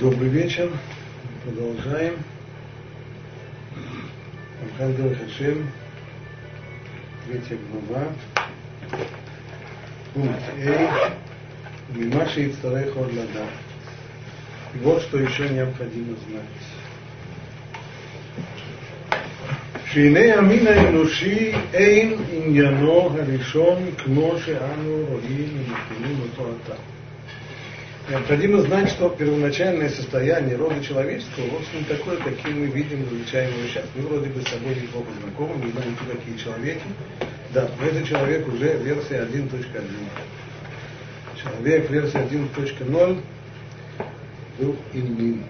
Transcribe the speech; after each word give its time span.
Добрый 0.00 0.28
вечер. 0.28 0.70
Продолжаем. 1.44 2.14
Амхангел 4.62 5.14
Хашем. 5.14 5.70
Третья 7.26 7.58
глава. 7.70 8.08
Пункт 10.14 10.42
А. 10.66 11.12
Мимаши 11.94 12.46
и 12.46 12.50
второй 12.52 12.90
ход 12.90 13.10
И 13.12 14.78
вот 14.78 15.02
что 15.02 15.18
еще 15.18 15.48
необходимо 15.48 16.16
знать. 16.28 16.76
שהנה 19.96 20.34
המין 20.34 20.66
האנושי 20.66 21.52
אין 21.74 22.14
עניינו 22.32 23.10
הראשון 23.10 23.90
כמו 23.98 24.34
שאנו 24.44 25.04
רואים 25.08 25.48
ומכירים 25.58 26.20
אותו 26.22 26.50
עתה. 26.64 26.74
Необходимо 28.11 28.59
знать, 28.63 28.89
что 28.89 29.07
первоначальное 29.07 29.87
состояние 29.87 30.57
рода 30.57 30.83
человеческого 30.83 31.45
вовсе 31.45 31.77
не 31.77 31.85
такое, 31.85 32.17
каким 32.17 32.59
мы 32.59 32.65
видим, 32.65 33.05
изучаем 33.05 33.53
его 33.53 33.67
сейчас. 33.69 33.85
Мы 33.95 34.01
вроде 34.01 34.29
бы 34.29 34.41
с 34.41 34.49
собой 34.49 34.75
неплохо 34.75 35.07
знакомы, 35.21 35.65
не 35.65 35.71
знаем, 35.71 35.95
кто 35.95 36.11
такие 36.11 36.37
человеки. 36.37 36.81
Да, 37.53 37.69
но 37.79 37.85
этот 37.85 38.05
человек 38.05 38.45
уже 38.49 38.77
версия 38.79 39.21
1.1. 39.21 39.83
Человек 41.41 41.89
версия 41.89 42.17
1.0 42.17 43.21
был 44.59 44.75
Ильмин. 44.91 45.45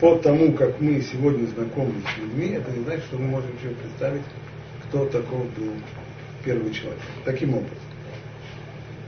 По 0.00 0.16
тому, 0.16 0.54
как 0.54 0.80
мы 0.80 1.02
сегодня 1.02 1.46
знакомы 1.48 1.92
с 2.10 2.18
людьми, 2.18 2.54
это 2.54 2.70
не 2.70 2.84
значит, 2.84 3.04
что 3.04 3.18
мы 3.18 3.26
можем 3.26 3.50
себе 3.60 3.74
представить, 3.74 4.22
кто 4.84 5.04
такой 5.04 5.40
был 5.40 5.74
первый 6.42 6.72
человек. 6.72 7.02
Таким 7.26 7.50
образом. 7.50 7.76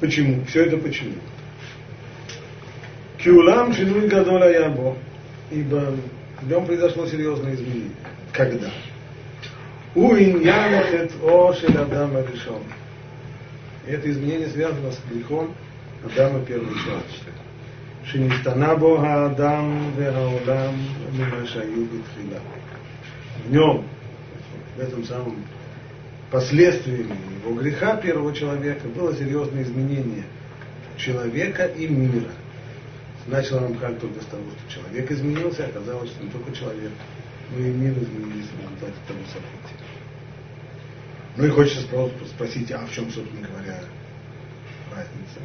Почему? 0.01 0.45
Все 0.45 0.67
это 0.67 0.77
почему? 0.77 1.15
Киулам 3.20 3.74
шинуй 3.74 4.08
гадоля 4.08 4.52
ябо. 4.52 4.98
Ибо 5.52 5.96
в 6.42 6.50
нем 6.50 6.66
произошло 6.66 7.08
серьезное 7.08 7.54
изменение. 7.54 7.92
Когда? 8.32 8.70
У 9.94 10.14
иньяна 10.16 10.82
эт 10.82 11.12
о 11.24 11.52
Адама 11.52 12.22
решен. 12.22 12.64
Это 13.88 14.10
изменение 14.10 14.50
связано 14.50 14.92
с 14.92 15.00
грехом 15.10 15.54
Адама 16.04 16.40
первого 16.42 16.74
человека. 16.74 17.36
שנשתנה 18.06 18.76
בו 18.76 19.02
האדם 19.02 19.92
והעולם 19.96 20.74
ממה 21.14 21.46
שהיו 21.46 21.86
בתחילה. 21.86 22.40
В 23.48 23.52
нем, 23.52 23.84
в 24.78 24.80
этом 24.80 25.04
самом 25.04 25.36
последствиями 26.32 27.16
его 27.44 27.54
греха 27.54 27.98
первого 27.98 28.34
человека 28.34 28.88
было 28.88 29.16
серьезное 29.16 29.64
изменение 29.64 30.24
человека 30.98 31.66
и 31.66 31.88
мира. 31.88 32.32
Начал 33.27 33.61
Рамхаль 33.61 33.97
только 33.97 34.21
с 34.21 34.27
того, 34.27 34.43
что 34.51 34.81
человек 34.81 35.11
изменился, 35.11 35.67
оказалось, 35.67 36.11
что 36.11 36.25
не 36.25 36.31
только 36.31 36.53
человек, 36.53 36.91
но 37.53 37.59
и 37.59 37.71
мир 37.71 37.93
изменился 37.93 38.49
в 38.57 38.63
результате 38.63 38.95
того 39.07 39.21
события. 39.27 39.81
Ну 41.37 41.47
и 41.47 41.49
хочется 41.51 41.87
спросить, 42.27 42.73
а 42.73 42.87
в 42.87 42.93
чем, 42.93 43.11
собственно 43.11 43.47
говоря, 43.47 43.79
разница? 44.91 45.41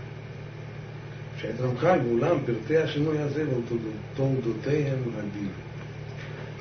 Шайт 1.41 1.59
Рамхаль, 1.59 2.05
Улам, 2.07 2.45
Пертея, 2.45 2.87
Шино, 2.87 3.11
Язевал, 3.11 3.61
Толду, 4.15 4.53
Теем, 4.63 5.13
Рабин. 5.15 5.51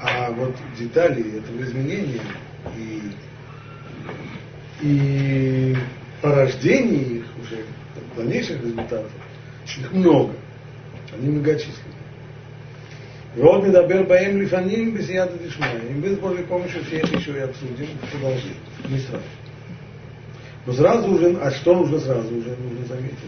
А 0.01 0.31
вот 0.33 0.55
детали 0.79 1.39
этого 1.39 1.63
изменения 1.63 2.21
и, 2.77 3.03
и 4.83 5.77
порождение 6.21 7.19
их 7.19 7.25
уже, 7.41 7.65
дальнейших 8.17 8.61
результатов, 8.63 9.13
их 9.65 9.93
много 9.93 10.35
они 11.15 11.29
многочисленные. 11.29 11.95
И 13.37 13.41
он 13.41 13.67
медабер 13.67 14.05
баем 14.05 14.41
лифаним 14.41 14.95
бесияда 14.95 15.37
дишмая. 15.39 15.79
И 15.79 15.93
мы 15.93 16.11
с 16.11 16.19
Божьей 16.19 16.45
помощью 16.45 16.85
все 16.85 16.99
это 16.99 17.17
еще 17.17 17.33
и 17.33 17.41
обсудим, 17.41 17.89
продолжим, 18.13 18.55
не 18.89 18.99
сразу. 18.99 19.25
Но 20.67 20.73
сразу 20.73 21.11
уже, 21.13 21.37
а 21.41 21.51
что 21.51 21.79
уже 21.79 21.99
сразу 22.01 22.35
уже 22.35 22.57
нужно 22.57 22.87
заметить? 22.87 23.19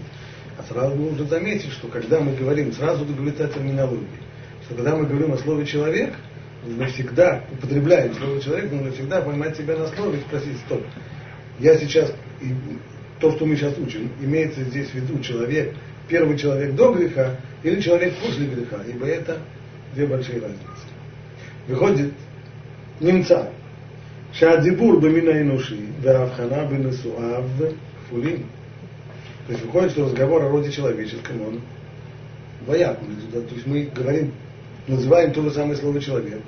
А 0.59 0.63
сразу 0.63 0.95
нужно 0.95 1.27
заметить, 1.27 1.73
что 1.73 1.89
когда 1.89 2.21
мы 2.21 2.35
говорим, 2.35 2.73
сразу 2.73 3.05
говорит 3.05 3.41
о 3.41 3.49
терминологии, 3.49 4.07
что 4.65 4.75
когда 4.77 4.97
мы 4.97 5.07
говорим 5.07 5.33
о 5.33 5.39
слове 5.39 5.67
«человек», 5.67 6.15
мы 6.65 6.87
всегда 6.87 7.45
употребляем 7.53 8.15
слово 8.15 8.41
«человек», 8.41 8.71
но 8.73 8.91
всегда 8.91 9.21
поймать 9.21 9.57
себя 9.57 9.77
на 9.77 9.87
слове 9.89 10.19
и 10.19 10.21
спросить, 10.23 10.57
стоп, 10.67 10.83
я 11.59 11.77
сейчас, 11.77 12.13
и 12.41 12.55
то, 13.21 13.33
что 13.33 13.45
мы 13.45 13.57
сейчас 13.57 13.77
учим, 13.79 14.11
имеется 14.21 14.63
здесь 14.65 14.89
в 14.91 14.95
виду 14.95 15.21
человек, 15.21 15.75
первый 16.09 16.39
человек 16.39 16.75
до 16.75 16.93
греха, 16.93 17.37
или 17.66 17.80
человек 17.82 18.14
после 18.24 18.48
греха, 18.48 18.84
ибо 18.88 19.06
это 19.06 19.40
две 19.94 20.08
большие 20.08 20.40
разницы. 20.42 20.62
Выходит, 21.68 22.12
немца, 23.00 23.50
שהדיבור 24.34 25.00
במין 25.02 25.28
האנושי 25.28 25.86
וההבחנה 26.02 26.66
בנשואיו 26.66 27.44
כפולים. 28.06 28.44
То 29.48 29.54
есть 29.54 29.66
выходит, 29.66 29.92
что 29.92 30.06
разговор 30.06 30.44
о 30.44 30.50
роде 30.50 30.72
человеческом, 30.72 31.42
он 31.42 31.62
двоякий. 32.62 33.08
То 33.32 33.56
есть 33.56 33.68
мы 33.68 33.90
говорим, 33.94 34.32
называем 34.88 35.34
то 35.34 35.42
же 35.42 35.52
самое 35.52 35.76
слово 35.76 36.00
человек, 36.00 36.42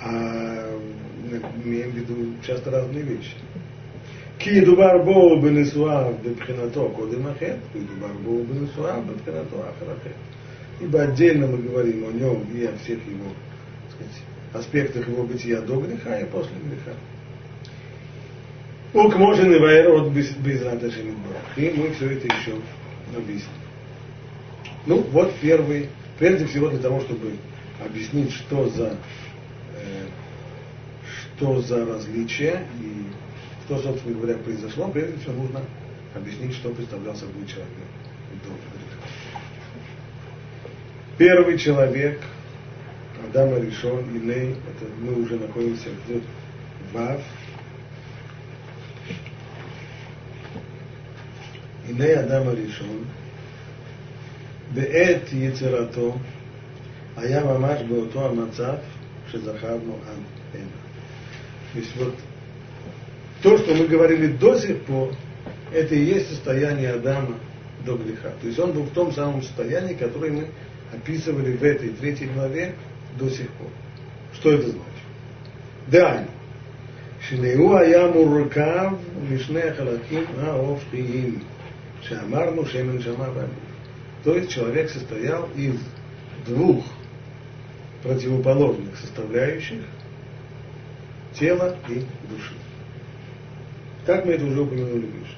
а 0.00 0.78
имеем 1.64 1.90
в 1.90 1.94
виду 1.94 2.34
часто 2.46 2.70
разные 2.70 3.02
вещи. 3.02 3.36
כי 4.38 4.50
ידובר 4.50 4.98
בו 5.04 5.40
בנשואיו 5.42 6.12
בבחינתו 6.22 6.92
קודם 6.96 7.26
החטא, 7.26 7.56
וידובר 7.74 8.12
בו 8.24 8.42
בנשואיו 8.44 9.02
בבחינתו 9.02 9.56
אחר 9.56 9.90
החטא. 9.92 10.33
Ибо 10.79 11.03
отдельно 11.03 11.47
мы 11.47 11.57
говорим 11.59 12.07
о 12.07 12.11
нем 12.11 12.43
и 12.53 12.65
о 12.65 12.77
всех 12.77 12.99
его 13.07 13.29
сказать, 13.95 14.21
аспектах 14.53 15.07
его 15.07 15.23
бытия 15.23 15.61
до 15.61 15.79
греха 15.79 16.19
и 16.19 16.25
после 16.25 16.55
греха. 16.63 16.97
Ук 18.93 19.15
можно 19.15 19.51
и 19.51 19.59
вайрод 19.59 20.11
без, 20.11 20.31
без 20.35 20.61
И 20.61 21.73
мы 21.75 21.91
все 21.93 22.11
это 22.11 22.27
еще 22.27 22.59
объясним. 23.15 23.51
Ну, 24.85 25.01
вот 25.11 25.33
первый, 25.41 25.89
прежде 26.19 26.45
всего 26.45 26.69
для 26.69 26.79
того, 26.79 27.01
чтобы 27.01 27.33
объяснить, 27.83 28.31
что 28.31 28.69
за, 28.69 28.97
э, 29.75 30.05
что 31.37 31.61
за 31.61 31.85
различие 31.85 32.67
и 32.81 33.05
что, 33.65 33.79
собственно 33.79 34.15
говоря, 34.15 34.37
произошло, 34.37 34.87
прежде 34.89 35.17
всего 35.19 35.33
нужно 35.43 35.61
объяснить, 36.13 36.53
что 36.53 36.69
представлял 36.69 37.15
собой 37.15 37.45
человек 37.47 37.67
Первый 41.18 41.58
человек, 41.58 42.20
Адам 43.28 43.62
решен, 43.62 44.00
Иней, 44.16 44.52
это 44.52 44.90
мы 45.00 45.22
уже 45.22 45.36
находимся 45.36 45.90
в 46.06 46.94
Вав. 46.94 47.20
Иней 51.88 52.14
Адам 52.14 52.50
решен, 52.50 53.04
בעת 54.74 55.32
יצירתו 55.32 56.16
היה 57.16 57.44
ממש 57.44 57.82
באותו 57.88 58.26
המצב 58.26 58.74
שזכרנו 59.30 59.98
עד 60.08 60.18
הנה. 60.54 60.64
То 61.72 61.78
есть 61.78 61.96
вот 61.96 62.14
то, 63.42 63.58
что 63.58 63.74
мы 63.74 63.86
говорили 63.86 64.28
до 64.28 64.58
сих 64.58 64.82
пор, 64.82 65.14
это 65.72 65.94
и 65.94 66.04
есть 66.04 66.28
состояние 66.28 66.92
Адама 66.92 67.36
до 67.84 67.96
греха. 67.96 68.30
То 68.40 68.46
есть 68.46 68.58
он 68.58 68.72
был 68.72 68.82
в 68.82 68.90
том 68.90 69.12
самом 69.12 69.42
состоянии, 69.42 69.94
которое 69.94 70.32
мы 70.32 70.48
описывали 70.94 71.56
в 71.56 71.62
этой 71.62 71.90
третьей 71.90 72.28
главе 72.28 72.74
до 73.18 73.28
сих 73.30 73.48
пор. 73.50 73.68
Что 74.34 74.52
это 74.52 74.70
значит? 74.70 74.86
דהיינו, 75.88 76.26
שנאו 77.20 77.78
היה 77.78 78.06
מורכב 78.06 78.92
משני 79.30 79.62
החלקים 79.62 80.24
ההופכיים, 80.40 81.38
שאמרנו 82.00 82.66
שמן 82.66 83.02
שמה 83.02 83.28
ואביב. 83.34 83.70
То 84.24 84.36
есть 84.36 84.50
человек 84.50 84.90
состоял 84.90 85.48
из 85.56 85.76
двух 86.46 86.84
противоположных 88.02 88.96
составляющих 88.98 89.80
тела 91.34 91.76
и 91.88 92.04
души. 92.28 92.54
Как 94.04 94.26
мы 94.26 94.32
это 94.32 94.44
уже 94.44 94.60
упомянули 94.60 95.06
выше. 95.06 95.36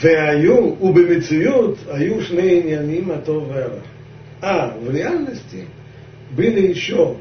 והיו, 0.00 0.74
ובמציאות, 0.80 1.78
היו 1.90 2.22
שני 2.22 2.60
עניינים 2.60 3.10
הטוב 3.10 3.50
והרע. 3.50 3.80
А 4.42 4.76
в 4.78 4.94
реальности 4.94 5.64
были 6.32 6.68
еще 6.68 7.16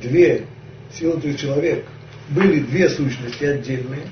две 0.00 0.46
силы, 0.92 1.20
то 1.20 1.26
есть 1.26 1.40
человек, 1.40 1.84
были 2.30 2.60
две 2.60 2.88
сущности 2.88 3.44
отдельные, 3.44 4.06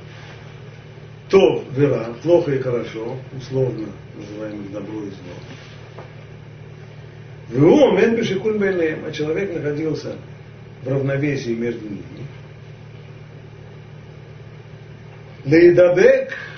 то 1.28 1.64
вера, 1.74 2.14
плохо 2.22 2.52
и 2.52 2.58
хорошо, 2.58 3.16
условно 3.38 3.88
называемых 4.16 4.72
добро 4.72 5.02
и 5.02 5.10
зло. 5.10 5.36
Веу, 7.48 7.92
мен 7.92 8.16
бешикун 8.16 8.62
а 8.62 9.12
человек 9.12 9.54
находился 9.54 10.16
в 10.82 10.88
равновесии 10.88 11.54
между 11.54 11.88
ними. 11.88 12.02
Лейдабек 15.44 16.32
бемаши 16.32 16.55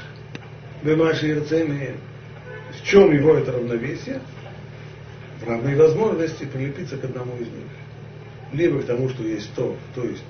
в 0.81 2.83
чем 2.83 3.11
его 3.11 3.35
это 3.35 3.51
равновесие? 3.51 4.21
в 5.39 5.47
равной 5.47 5.75
возможности 5.75 6.45
прилепиться 6.45 6.97
к 6.97 7.05
одному 7.05 7.35
из 7.35 7.47
них. 7.47 7.67
Либо 8.51 8.81
к 8.81 8.85
тому, 8.85 9.09
что 9.09 9.23
есть 9.23 9.53
то, 9.55 9.75
то 9.95 10.03
есть 10.03 10.23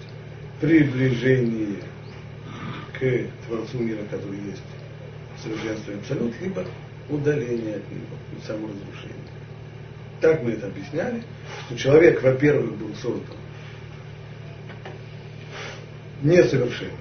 приближение 0.62 1.78
к 2.94 3.48
Творцу 3.48 3.80
мира, 3.80 4.04
который 4.10 4.40
есть 4.40 4.62
совершенство 5.42 5.92
и 5.92 5.96
абсолют, 5.96 6.34
либо 6.42 6.66
удаление 7.10 7.78
от 7.78 7.92
него, 7.92 8.18
саморазрушение. 8.46 9.16
Так 10.22 10.44
мы 10.44 10.52
это 10.52 10.68
объясняли, 10.68 11.24
что 11.66 11.78
человек, 11.78 12.22
во-первых, 12.22 12.76
был 12.76 12.94
создан 12.96 13.38
несовершенным. 16.22 16.98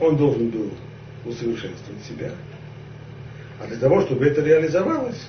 Он 0.00 0.16
должен 0.16 0.48
был 0.48 0.72
усовершенствовать 1.24 2.02
себя. 2.04 2.32
А 3.60 3.66
для 3.66 3.76
того, 3.76 4.00
чтобы 4.02 4.26
это 4.26 4.42
реализовалось, 4.42 5.22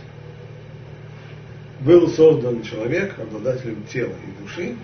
был 1.81 2.07
создан 2.09 2.63
человек, 2.63 3.19
обладателем 3.19 3.83
тела 3.83 4.13
и 4.27 4.41
души, 4.41 4.75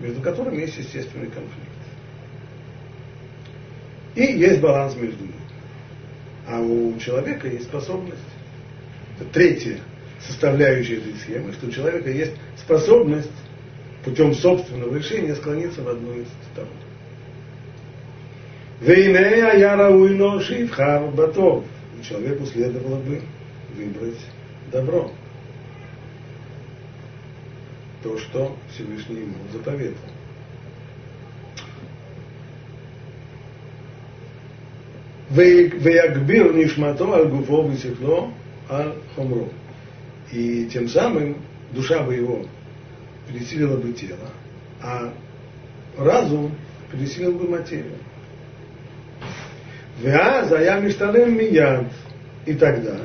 между 0.00 0.20
которыми 0.20 0.60
есть 0.60 0.76
естественный 0.76 1.26
конфликт. 1.26 1.70
И 4.16 4.22
есть 4.22 4.60
баланс 4.60 4.94
между 4.96 5.22
ними. 5.22 5.34
А 6.46 6.60
у 6.60 6.98
человека 6.98 7.48
есть 7.48 7.64
способность. 7.64 8.20
Это 9.18 9.28
третья 9.30 9.78
составляющая 10.20 10.96
этой 10.96 11.14
схемы, 11.14 11.52
что 11.52 11.66
у 11.66 11.70
человека 11.70 12.10
есть 12.10 12.32
способность 12.56 13.30
путем 14.04 14.34
собственного 14.34 14.96
решения 14.96 15.34
склониться 15.34 15.82
в 15.82 15.88
одну 15.88 16.12
из 16.14 16.26
сторон. 16.52 16.72
Вейне 18.84 19.18
Аяра 19.18 20.40
Шивхар 20.40 21.10
Батов. 21.12 21.64
Человеку 22.06 22.44
следовало 22.44 22.96
бы 22.96 23.22
выбрать 23.74 24.20
добро. 24.70 25.10
То, 28.02 28.18
что 28.18 28.54
Всевышний 28.70 29.20
ему 29.20 29.36
заповедал. 29.50 29.96
Веягбир 35.30 36.52
нишмато 36.52 37.10
аль 37.10 37.28
гуфо 37.28 37.66
висихло 37.66 38.30
аль 38.68 38.92
хомро. 39.16 39.48
И 40.30 40.66
тем 40.66 40.88
самым 40.88 41.38
душа 41.72 42.02
бы 42.02 42.16
его 42.16 42.44
пересилила 43.26 43.78
бы 43.78 43.94
тело, 43.94 44.28
а 44.82 45.14
разум 45.96 46.52
пересилил 46.92 47.32
бы 47.32 47.48
материю. 47.48 47.94
Вяз, 50.00 50.50
а 50.52 50.60
я 50.60 50.80
мишталем 50.80 51.36
мияд. 51.36 51.86
И 52.46 52.54
тогда, 52.54 52.98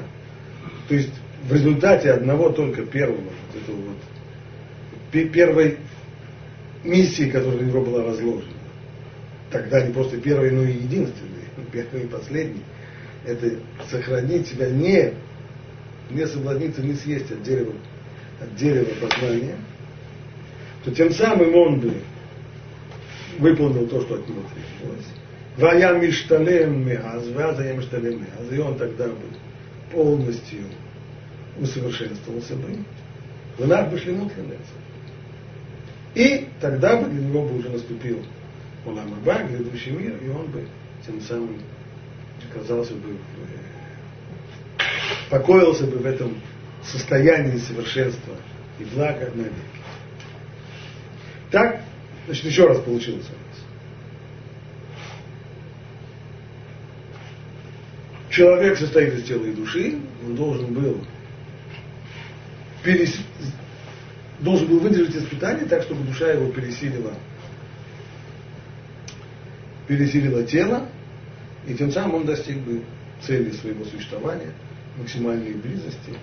то 0.88 0.96
есть 0.96 1.14
в 1.48 1.54
результате 1.54 2.12
одного 2.12 2.50
только 2.50 2.86
первого, 2.86 3.22
вот 3.22 3.62
этого 3.62 3.76
вот, 3.78 5.32
первой 5.32 5.78
миссии, 6.84 7.30
которая 7.30 7.62
на 7.62 7.66
него 7.66 7.82
была 7.82 8.04
возложена, 8.04 8.54
тогда 9.50 9.82
не 9.82 9.94
просто 9.94 10.18
первой, 10.18 10.52
но 10.52 10.64
и 10.64 10.74
единственной, 10.74 11.46
первый 11.72 12.04
и 12.04 12.08
последний, 12.08 12.64
это 13.26 13.52
сохранить 13.90 14.48
себя 14.48 14.70
не, 14.70 15.14
не 16.10 16.28
соблазниться, 16.28 16.82
не 16.82 16.96
съесть 16.96 17.32
от 17.32 17.44
дерева, 17.44 17.74
от 18.42 18.56
дерева 18.56 18.90
познания, 19.00 19.56
то 20.84 20.92
тем 20.92 21.12
самым 21.12 21.56
он 21.56 21.80
бы 21.80 21.94
выполнил 23.38 23.88
то, 23.88 24.02
что 24.02 24.16
от 24.16 24.28
него 24.28 24.42
требовалось. 24.54 25.06
Вая 25.60 25.94
мишталем 26.00 26.88
меаз, 26.88 27.28
вяза 27.28 27.64
я 27.64 27.74
мишталем 27.74 28.22
меаз, 28.22 28.52
и 28.52 28.60
он 28.60 28.78
тогда 28.78 29.08
бы 29.08 29.18
полностью 29.92 30.64
усовершенствовался 31.60 32.56
бы. 32.56 32.78
В 33.58 33.68
нас 33.68 33.92
бы 33.92 34.00
шлемут 34.00 34.32
И 36.16 36.48
тогда 36.62 36.96
бы 36.96 37.10
для 37.10 37.26
него 37.26 37.46
бы 37.46 37.58
уже 37.58 37.70
наступил 37.70 38.24
Улам 38.86 39.14
Аба, 39.16 39.44
грядущий 39.44 39.92
мир, 39.92 40.16
и 40.24 40.30
он 40.30 40.48
бы 40.48 40.66
тем 41.06 41.20
самым 41.20 41.62
оказался 42.50 42.94
бы, 42.94 43.18
покоился 45.30 45.86
бы 45.88 45.98
в 45.98 46.06
этом 46.06 46.38
состоянии 46.84 47.58
совершенства 47.58 48.36
и 48.80 48.86
блага 48.86 49.30
навеки. 49.36 49.54
Так, 51.52 51.82
значит, 52.28 52.46
еще 52.46 52.66
раз 52.66 52.80
получилось 52.80 53.26
у 53.28 53.32
нас. 53.34 53.50
Человек 58.40 58.78
состоит 58.78 59.16
из 59.16 59.24
тела 59.26 59.44
и 59.44 59.52
души, 59.52 60.00
он 60.26 60.34
должен 60.34 60.74
был 60.74 61.04
перес... 62.86 63.20
должен 64.40 64.66
был 64.68 64.80
выдержать 64.80 65.18
испытание 65.18 65.66
так, 65.66 65.82
чтобы 65.84 66.06
душа 66.06 66.32
его 66.32 66.50
пересилила 66.50 67.12
пересилило 69.90 70.46
тело, 70.46 70.88
и 71.68 71.74
тем 71.74 71.92
самым 71.92 72.16
он 72.16 72.26
достиг 72.26 72.60
бы 72.60 72.82
цели 73.22 73.52
своего 73.52 73.84
существования, 73.84 74.54
максимальной 74.98 75.56
близости 75.56 76.14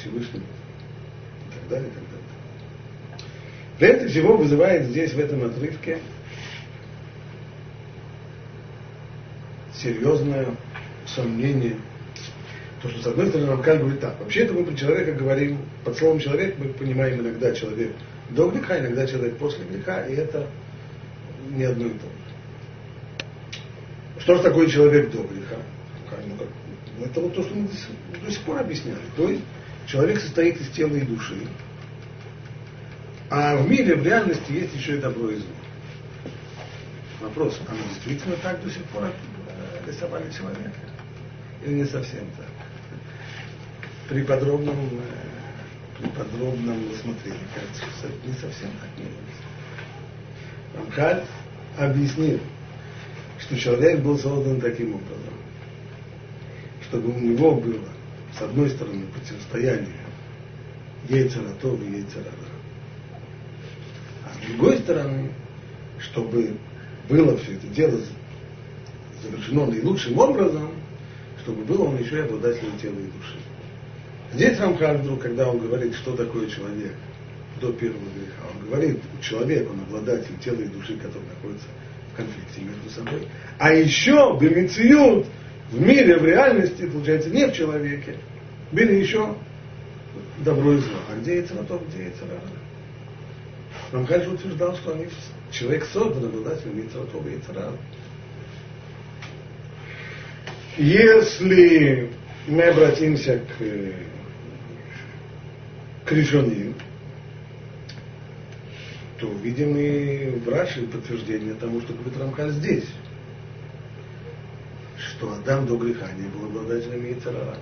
Всевышнему 0.00 0.46
и 0.46 1.54
так 1.54 1.68
далее, 1.68 1.90
и 1.90 1.92
так 1.92 2.02
далее. 2.02 3.26
Прежде 3.78 4.08
всего 4.08 4.38
вызывает 4.38 4.86
здесь, 4.88 5.12
в 5.12 5.18
этом 5.18 5.44
отрывке, 5.44 5.98
серьезное 9.74 10.56
сомнение. 11.06 11.76
То, 12.82 12.88
что, 12.90 13.02
с 13.02 13.06
одной 13.06 13.28
стороны, 13.28 13.50
Рамкаль 13.50 13.78
говорит 13.78 14.00
так. 14.00 14.18
Вообще 14.20 14.40
это 14.40 14.52
мы 14.52 14.64
про 14.64 14.74
человека 14.74 15.12
говорим, 15.12 15.58
под 15.84 15.96
словом 15.96 16.20
человек 16.20 16.56
мы 16.58 16.68
понимаем 16.68 17.20
иногда 17.20 17.54
человек 17.54 17.92
до 18.30 18.50
греха, 18.50 18.78
иногда 18.78 19.06
человек 19.06 19.36
после 19.38 19.64
греха, 19.64 20.06
и 20.06 20.14
это 20.14 20.46
не 21.50 21.64
одно 21.64 21.86
и 21.86 21.90
то 21.90 22.06
же. 22.06 22.26
Что 24.20 24.36
же 24.36 24.42
такое 24.42 24.68
человек 24.68 25.10
до 25.10 25.22
греха? 25.22 25.56
Ну, 26.98 27.04
это 27.04 27.20
вот 27.20 27.34
то, 27.34 27.42
что 27.42 27.54
мы 27.54 27.68
до 28.24 28.30
сих 28.30 28.40
пор 28.42 28.58
объясняли. 28.58 28.98
То 29.16 29.28
есть 29.28 29.42
человек 29.86 30.20
состоит 30.20 30.60
из 30.60 30.68
тела 30.70 30.94
и 30.94 31.02
души. 31.02 31.46
А 33.30 33.56
в 33.56 33.68
мире, 33.68 33.96
в 33.96 34.04
реальности 34.04 34.52
есть 34.52 34.74
еще 34.74 34.96
и 34.96 35.00
добро 35.00 35.30
и 35.30 35.36
зло. 35.36 35.46
Вопрос, 37.20 37.60
а 37.68 37.72
мы 37.72 37.78
действительно 37.94 38.36
так 38.36 38.62
до 38.62 38.70
сих 38.70 38.82
пор 38.84 39.04
э, 39.04 39.90
рисовали 39.90 40.30
человека? 40.30 40.72
Не 41.64 41.84
совсем 41.84 42.26
так? 42.36 42.46
При 44.08 44.22
подробном, 44.22 44.76
э, 44.76 46.00
при 46.00 46.08
подробном 46.10 46.90
рассмотрении 46.90 47.40
кажется, 47.54 48.08
не 48.24 48.32
совсем 48.34 48.70
так 48.80 48.90
не 48.98 49.06
Рамхаль 50.76 51.24
объяснил, 51.78 52.40
что 53.38 53.56
человек 53.58 54.00
был 54.00 54.18
создан 54.18 54.60
таким 54.60 54.94
образом, 54.94 55.34
чтобы 56.82 57.10
у 57.10 57.18
него 57.18 57.56
было, 57.56 57.88
с 58.38 58.42
одной 58.42 58.70
стороны, 58.70 59.06
противостояние 59.06 60.06
яйцератов 61.08 61.80
и 61.80 61.92
яйцерара, 61.92 62.32
а 64.24 64.34
с 64.34 64.46
другой 64.46 64.78
стороны, 64.78 65.32
чтобы 65.98 66.56
было 67.08 67.36
все 67.38 67.54
это 67.54 67.66
дело 67.68 67.98
завершено 69.22 69.66
наилучшим 69.66 70.18
образом, 70.18 70.70
чтобы 71.46 71.62
был 71.62 71.82
он 71.82 71.96
еще 71.96 72.16
и 72.16 72.20
обладателем 72.22 72.76
тела 72.76 72.98
и 72.98 73.04
души. 73.04 73.36
Здесь 74.32 74.58
Рамхаль 74.58 74.96
вдруг, 74.96 75.22
когда 75.22 75.48
он 75.48 75.60
говорит, 75.60 75.94
что 75.94 76.16
такое 76.16 76.48
человек 76.48 76.92
до 77.60 77.72
первого 77.72 78.00
греха, 78.00 78.42
он 78.52 78.66
говорит, 78.66 78.98
человек, 79.20 79.70
он 79.70 79.78
обладатель 79.82 80.36
тела 80.44 80.60
и 80.60 80.66
души, 80.66 80.96
который 80.96 81.22
находится 81.28 81.68
конфликте 82.16 82.62
между 82.62 82.90
собой. 82.90 83.28
А 83.58 83.72
еще 83.72 84.36
бемициют 84.40 85.26
в 85.70 85.80
мире, 85.80 86.18
в 86.18 86.24
реальности, 86.24 86.84
получается, 86.86 87.30
не 87.30 87.46
в 87.46 87.52
человеке, 87.52 88.16
были 88.72 88.96
еще 88.96 89.36
добро 90.44 90.72
и 90.72 90.78
зло. 90.78 90.98
А 91.08 91.20
где 91.20 91.36
Яцератов, 91.36 91.80
где 91.88 92.06
Яцерара? 92.06 92.40
Рамхаль 93.92 94.26
утверждал, 94.26 94.74
что 94.74 94.94
они, 94.94 95.06
человек 95.52 95.84
создан 95.84 96.24
обладателем 96.24 96.84
Яцератова 96.84 97.28
и 97.28 97.34
Яцерара. 97.34 97.76
Если 100.78 102.10
мы 102.46 102.62
обратимся 102.64 103.38
к, 103.38 103.58
к 106.04 106.12
решению, 106.12 106.74
то 109.18 109.32
видим 109.42 109.74
и 109.78 110.26
в 110.84 110.90
подтверждение 110.90 111.54
тому, 111.54 111.80
что 111.80 111.94
говорит 111.94 112.18
Рамхаль 112.18 112.50
здесь, 112.50 112.84
что 114.98 115.32
Адам 115.32 115.66
до 115.66 115.78
греха 115.78 116.12
не 116.12 116.28
был 116.28 116.44
обладателем 116.44 117.06
Яйцерара. 117.06 117.56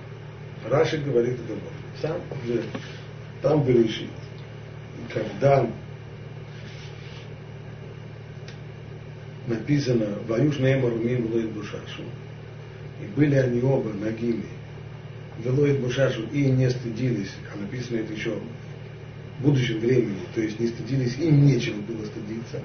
Раши 0.65 0.97
говорит 0.97 1.35
это 1.35 1.53
вот. 1.53 1.61
Сам 2.01 2.17
же, 2.45 2.63
там 3.41 3.63
был 3.63 3.81
решит. 3.81 4.09
И 4.99 5.13
когда 5.13 5.65
написано 9.47 10.17
«Ваюш 10.27 10.57
Неймар 10.59 10.91
Мим 10.95 11.53
Душашу», 11.53 12.03
и 13.01 13.05
были 13.15 13.35
они 13.35 13.61
оба 13.61 13.91
ногими 13.93 14.45
Велоид 15.43 15.79
Бушашу 15.81 16.23
и 16.31 16.45
не 16.45 16.69
стыдились, 16.69 17.31
а 17.53 17.57
написано 17.57 17.97
это 17.97 18.13
еще 18.13 18.39
в 19.39 19.43
будущем 19.43 19.79
времени, 19.79 20.19
то 20.33 20.41
есть 20.41 20.59
не 20.59 20.67
стыдились, 20.67 21.17
им 21.17 21.45
нечего 21.45 21.81
было 21.81 22.05
стыдиться. 22.05 22.61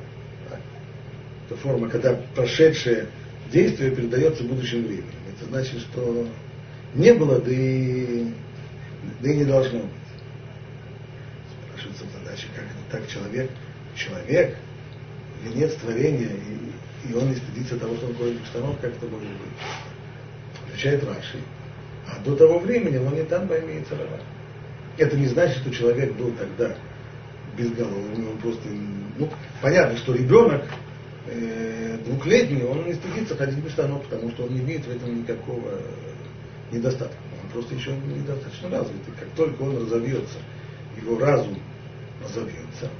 Это 1.46 1.56
форма, 1.56 1.88
когда 1.88 2.14
прошедшее 2.34 3.08
действие 3.52 3.90
передается 3.90 4.44
будущим 4.44 4.84
временем. 4.84 5.04
Это 5.36 5.48
значит, 5.48 5.80
что 5.80 6.28
не 6.94 7.12
было, 7.12 7.40
да 7.40 7.50
и, 7.50 8.28
да 9.20 9.30
и 9.32 9.36
не 9.36 9.44
должно 9.44 9.80
быть. 9.80 9.90
Спрашивается 11.68 12.04
задача, 12.18 12.46
как 12.54 12.64
это 12.66 12.98
так 12.98 13.08
человек, 13.08 13.50
человек, 13.96 14.56
венец 15.42 15.74
творения, 15.74 16.30
и, 16.30 17.10
и 17.10 17.14
он 17.14 17.30
не 17.30 17.34
стыдится 17.34 17.78
того, 17.78 17.96
что 17.96 18.06
он 18.06 18.14
ходит 18.14 18.40
в 18.40 18.46
штанов, 18.46 18.78
как 18.80 18.92
это 18.92 19.06
может 19.06 19.28
быть. 19.28 19.89
Отвечает 20.70 21.04
Раши. 21.04 21.38
А 22.06 22.22
до 22.24 22.36
того 22.36 22.58
времени 22.60 22.96
он 22.96 23.14
не 23.14 23.24
там 23.24 23.48
пойми 23.48 23.84
царава. 23.88 24.20
Это 24.96 25.16
не 25.16 25.26
значит, 25.26 25.58
что 25.58 25.70
человек 25.70 26.14
был 26.14 26.32
тогда 26.32 26.74
безголовым, 27.56 28.30
он 28.30 28.38
просто, 28.38 28.68
ну, 29.18 29.28
понятно, 29.60 29.96
что 29.98 30.14
ребенок 30.14 30.62
э, 31.26 31.98
двухлетний, 32.04 32.64
он 32.64 32.86
не 32.86 32.94
стыдится 32.94 33.36
ходить 33.36 33.58
без 33.58 33.72
штанов, 33.72 34.04
потому 34.04 34.30
что 34.30 34.44
он 34.44 34.54
не 34.54 34.60
имеет 34.60 34.84
в 34.84 34.90
этом 34.90 35.18
никакого 35.18 35.80
недостатка. 36.70 37.16
Он 37.42 37.50
просто 37.50 37.74
еще 37.74 37.92
недостаточно 37.92 38.70
развитый. 38.70 39.14
Как 39.18 39.28
только 39.30 39.62
он 39.62 39.76
разовьется, 39.76 40.38
его 41.00 41.18
разум 41.18 41.58
разовьется, 42.22 42.90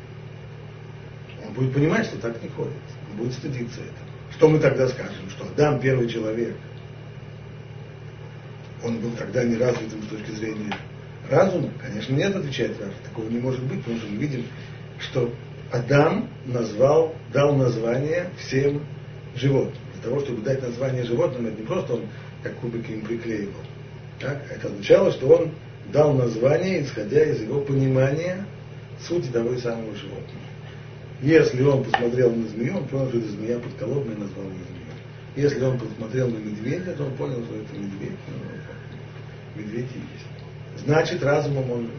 он 1.47 1.53
будет 1.55 1.73
понимать, 1.73 2.07
что 2.07 2.19
так 2.19 2.43
не 2.43 2.49
ходит. 2.49 2.73
Он 3.11 3.17
будет 3.19 3.33
стыдиться 3.35 3.81
этого. 3.81 4.11
Что 4.33 4.49
мы 4.49 4.59
тогда 4.59 4.89
скажем? 4.89 5.29
Что 5.31 5.45
Адам 5.45 5.81
первый 5.81 6.09
человек. 6.09 6.57
Он 8.85 8.99
был 8.99 9.11
тогда 9.13 9.45
неразвитым 9.45 10.03
с 10.03 10.07
точки 10.07 10.31
зрения 10.33 10.77
разума? 11.31 11.71
Конечно, 11.81 12.15
нет, 12.15 12.35
отвечает 12.35 12.81
Раф. 12.81 12.93
Такого 13.05 13.29
не 13.29 13.39
может 13.39 13.63
быть, 13.63 13.87
мы 13.87 13.95
видим, 14.17 14.45
что 14.99 15.33
Адам 15.71 16.29
назвал, 16.47 17.15
дал 17.33 17.55
название 17.55 18.31
всем 18.39 18.83
животным. 19.37 19.83
Для 19.95 20.03
того, 20.03 20.21
чтобы 20.21 20.43
дать 20.43 20.63
название 20.63 21.05
животным, 21.05 21.47
это 21.47 21.61
не 21.61 21.67
просто 21.67 21.95
он 21.95 22.03
как 22.43 22.55
кубики 22.57 22.93
им 22.93 23.03
приклеивал. 23.03 23.61
Так? 24.19 24.43
Это 24.51 24.69
означало, 24.69 25.13
что 25.13 25.29
он 25.29 25.51
дал 25.93 26.15
название, 26.15 26.83
исходя 26.83 27.23
из 27.25 27.43
его 27.43 27.61
понимания 27.61 28.45
сути 29.07 29.29
того 29.29 29.53
и 29.53 29.59
самого 29.59 29.95
животного. 29.95 30.41
Если 31.23 31.63
он 31.63 31.85
посмотрел 31.85 32.31
на 32.35 32.49
змею, 32.49 32.79
он 32.79 32.89
понял, 32.89 33.09
что 33.09 33.19
это 33.19 33.29
змея 33.29 33.59
подколодная, 33.59 34.17
и 34.17 34.21
назвал 34.21 34.45
ее 34.47 34.65
змеей. 34.69 34.81
Если 35.37 35.63
он 35.63 35.79
посмотрел 35.79 36.29
на 36.29 36.39
медведя, 36.39 36.93
то 36.95 37.05
он 37.05 37.15
понял, 37.15 37.45
что 37.45 37.57
это 37.57 37.79
медведь. 37.79 38.19
Ну, 39.61 39.67
медведь 39.67 39.91
и. 39.95 40.79
Значит, 40.81 41.23
разумом 41.23 41.71
он 41.71 41.91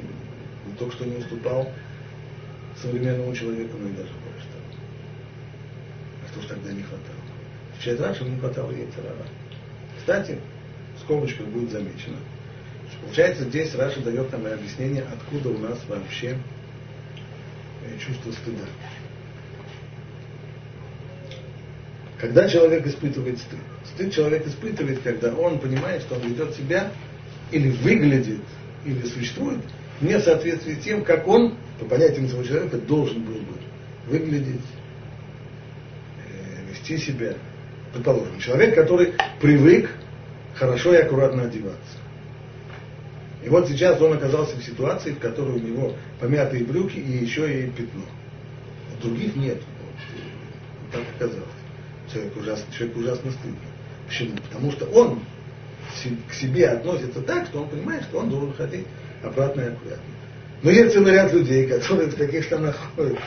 только 0.77 0.96
что 0.96 1.06
не 1.06 1.18
уступал 1.18 1.72
современному 2.82 3.36
человеку, 3.36 3.77
но 3.77 3.89
и 3.89 3.91
даже 3.91 4.10
того. 4.10 4.24
А 6.24 6.32
что 6.32 6.41
ж 6.41 6.46
тогда 6.46 6.72
не 6.72 6.82
хватало? 6.82 7.18
Отвечает 7.74 8.01
раньше, 8.01 8.24
не 8.24 8.39
хватало 8.39 8.72
яйцерара. 8.72 9.25
Кстати, 10.00 10.39
в 10.98 11.01
скобочках 11.01 11.46
будет 11.48 11.72
замечено, 11.72 12.18
получается 13.03 13.44
здесь 13.44 13.75
Раша 13.75 14.00
дает 14.01 14.32
нам 14.32 14.46
объяснение, 14.46 15.03
откуда 15.03 15.50
у 15.50 15.58
нас 15.58 15.80
вообще 15.88 16.38
э, 17.86 17.98
чувство 18.00 18.32
стыда. 18.32 18.65
Когда 22.20 22.48
человек 22.48 22.86
испытывает 22.86 23.39
стыд? 23.39 23.60
Стыд 23.94 24.13
человек 24.13 24.48
испытывает, 24.48 25.01
когда 25.01 25.34
он 25.34 25.60
понимает, 25.60 26.03
что 26.03 26.15
он 26.15 26.22
ведет 26.22 26.56
себя 26.56 26.91
или 27.51 27.70
выглядит, 27.70 28.41
или 28.86 29.01
существует 29.03 29.60
не 30.01 30.17
в 30.17 30.22
соответствии 30.22 30.74
с 30.74 30.84
тем, 30.84 31.03
как 31.03 31.27
он, 31.27 31.55
по 31.79 31.86
понятиям 31.86 32.27
своего 32.27 32.43
человека, 32.43 32.77
должен 32.77 33.24
был 33.24 33.36
бы 33.36 33.53
выглядеть, 34.08 34.62
э, 36.25 36.72
вести 36.72 36.98
себя. 36.98 37.36
Предположим, 37.93 38.39
человек, 38.39 38.74
который 38.75 39.13
привык 39.39 39.91
хорошо 40.55 40.93
и 40.93 40.98
аккуратно 40.98 41.43
одеваться. 41.43 41.98
И 43.43 43.50
вот 43.50 43.67
сейчас 43.67 44.00
он 44.01 44.13
оказался 44.13 44.58
в 44.58 44.63
ситуации, 44.63 45.12
в 45.12 45.20
которой 45.20 45.55
у 45.55 45.60
него 45.60 45.93
помятые 46.20 46.63
брюки 46.63 46.98
и 46.98 47.24
еще 47.24 47.65
и 47.65 47.70
пятно. 47.70 48.03
У 48.98 49.01
других 49.03 49.36
нет. 49.36 49.58
Вот, 49.58 50.91
так 50.91 51.01
оказалось 51.15 51.48
человек 52.12 52.38
ужасно, 52.38 52.74
человек 52.74 52.98
ужасно 52.98 53.31
стыдно. 53.31 53.58
Почему? 54.08 54.36
Потому 54.38 54.72
что 54.72 54.86
он 54.86 55.20
к 56.30 56.34
себе 56.34 56.70
относится 56.70 57.22
так, 57.22 57.48
что 57.48 57.62
он 57.62 57.70
понимает, 57.70 58.04
что 58.04 58.20
он 58.20 58.30
должен 58.30 58.54
ходить 58.54 58.86
обратно 59.24 59.62
и 59.62 59.68
аккуратно. 59.68 60.04
Но 60.64 60.70
есть 60.70 60.94
целый 60.94 61.14
ряд 61.14 61.34
людей, 61.34 61.68
которые 61.68 62.10
в 62.10 62.16
таких 62.16 62.44
штанах 62.44 62.78
ходят. 62.96 63.18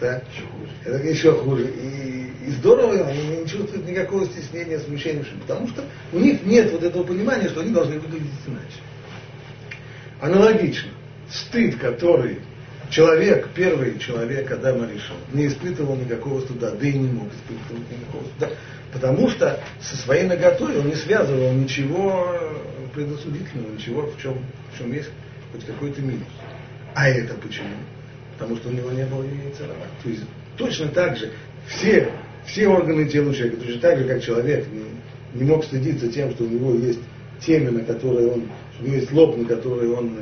Да? 0.00 0.22
Еще 0.30 0.42
хуже. 0.46 0.70
Это 0.84 1.06
еще 1.06 1.32
хуже. 1.32 1.70
И, 1.70 2.46
и 2.46 2.50
здорово, 2.52 3.06
они 3.06 3.38
не 3.38 3.46
чувствуют 3.46 3.86
никакого 3.86 4.24
стеснения, 4.26 4.78
смущения, 4.78 5.24
потому 5.40 5.68
что 5.68 5.84
у 6.12 6.18
них 6.18 6.44
нет 6.44 6.70
вот 6.72 6.82
этого 6.82 7.02
понимания, 7.02 7.48
что 7.48 7.60
они 7.60 7.72
должны 7.72 7.98
выглядеть 7.98 8.30
иначе. 8.46 8.80
Аналогично, 10.20 10.90
стыд, 11.30 11.76
который 11.76 12.38
человек, 12.90 13.48
первый 13.54 13.98
человек 13.98 14.50
Адама 14.50 14.86
решил, 14.86 15.16
не 15.32 15.46
испытывал 15.46 15.96
никакого 15.96 16.40
стыда, 16.40 16.72
да 16.72 16.86
и 16.86 16.92
не 16.92 17.10
мог 17.10 17.28
испытывать 17.28 17.90
никакого 17.90 18.24
стыда, 18.30 18.50
потому 18.92 19.28
что 19.30 19.60
со 19.80 19.96
своей 19.96 20.24
наготой 20.24 20.78
он 20.78 20.88
не 20.88 20.94
связывал 20.94 21.52
ничего 21.52 22.34
предосудительного, 22.94 23.72
ничего, 23.72 24.02
в 24.02 24.20
чем, 24.20 24.38
в 24.72 24.78
чем 24.78 24.92
есть 24.92 25.10
хоть 25.52 25.64
какой-то 25.64 26.00
минус. 26.02 26.26
А 26.94 27.08
это 27.08 27.34
почему? 27.34 27.68
Потому 28.38 28.56
что 28.56 28.68
у 28.68 28.72
него 28.72 28.90
не 28.90 29.04
было 29.04 29.24
яйца 29.24 29.64
То 30.02 30.08
есть 30.08 30.22
точно 30.56 30.88
так 30.88 31.16
же 31.16 31.32
все, 31.66 32.10
все 32.46 32.68
органы 32.68 33.06
тела 33.06 33.34
человека, 33.34 33.62
точно 33.62 33.80
так 33.80 33.98
же, 33.98 34.04
как 34.04 34.22
человек 34.22 34.66
не, 34.68 35.40
не 35.40 35.44
мог 35.48 35.64
стыдиться 35.64 36.10
тем, 36.10 36.30
что 36.32 36.44
у 36.44 36.48
него 36.48 36.74
есть 36.74 37.00
темя, 37.44 37.70
на 37.70 37.80
которое 37.80 38.28
он, 38.28 38.48
у 38.80 38.84
него 38.84 38.94
есть 38.96 39.12
лоб, 39.12 39.36
на 39.36 39.44
который 39.44 39.88
он 39.90 40.16
э, 40.18 40.20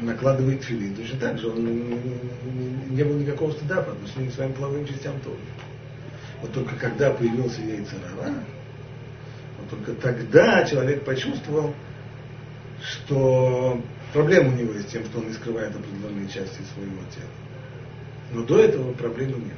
накладывает 0.00 0.62
филин, 0.62 0.94
точно 0.94 1.18
так 1.18 1.38
же 1.38 1.48
он 1.48 1.64
не, 2.90 3.04
было 3.04 3.18
никакого 3.18 3.52
стыда 3.52 3.82
по 3.82 3.92
отношению 3.92 4.30
к 4.30 4.34
своим 4.34 4.52
половым 4.52 4.86
частям 4.86 5.20
тоже. 5.20 5.38
Вот 6.42 6.52
только 6.52 6.74
когда 6.76 7.10
появился 7.10 7.60
яйцерара, 7.60 8.34
вот 9.58 9.70
только 9.70 9.92
тогда 9.94 10.64
человек 10.64 11.04
почувствовал, 11.04 11.74
что 12.82 13.80
проблема 14.12 14.50
у 14.50 14.56
него 14.56 14.72
есть 14.74 14.88
тем, 14.88 15.04
что 15.04 15.18
он 15.18 15.28
не 15.28 15.32
скрывает 15.32 15.74
определенные 15.74 16.28
части 16.28 16.60
своего 16.74 16.98
тела. 17.14 17.30
Но 18.32 18.42
до 18.42 18.58
этого 18.58 18.92
проблемы 18.92 19.36
не 19.36 19.44
было. 19.44 19.54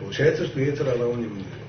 Получается, 0.00 0.46
что 0.46 0.60
яйцерара 0.60 1.06
у 1.06 1.14
него 1.14 1.34
не 1.34 1.42
было. 1.42 1.66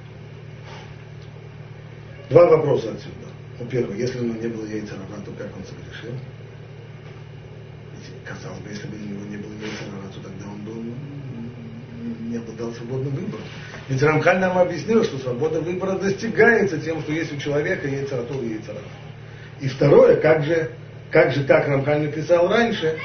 Два 2.29 2.45
вопроса 2.47 2.91
отсюда. 2.91 3.69
Первый, 3.69 3.97
если 3.99 4.19
у 4.19 4.23
него 4.23 4.39
не 4.39 4.47
было 4.47 4.65
яйцерара, 4.65 5.21
то 5.25 5.31
как 5.37 5.55
он 5.55 5.63
согрешил? 5.63 6.17
Казалось 8.25 8.59
бы, 8.59 8.69
если 8.69 8.87
бы 8.87 8.95
у 8.95 8.99
него 8.99 9.25
не 9.25 9.37
было 9.37 9.51
яйцерара, 9.53 10.07
то 10.13 10.19
тогда 10.21 10.45
он 10.45 10.61
был, 10.63 10.83
не 12.29 12.37
обладал 12.37 12.73
свободным 12.73 13.13
выбором. 13.13 13.45
Ведь 13.89 14.03
Рамхаль 14.03 14.39
нам 14.39 14.57
объяснил, 14.57 15.03
что 15.03 15.17
свобода 15.17 15.61
выбора 15.61 15.97
достигается 15.97 16.77
тем, 16.79 17.01
что 17.01 17.11
есть 17.11 17.33
у 17.33 17.37
человека 17.37 17.87
яйцератор 17.87 18.37
и 18.41 18.49
яйцерара. 18.49 18.83
И 19.61 19.67
второе, 19.67 20.17
как 20.17 20.43
же, 20.43 20.71
как 21.11 21.33
же 21.33 21.43
так 21.43 21.67
Рамхаль 21.67 22.01
написал 22.01 22.47
раньше, 22.49 22.97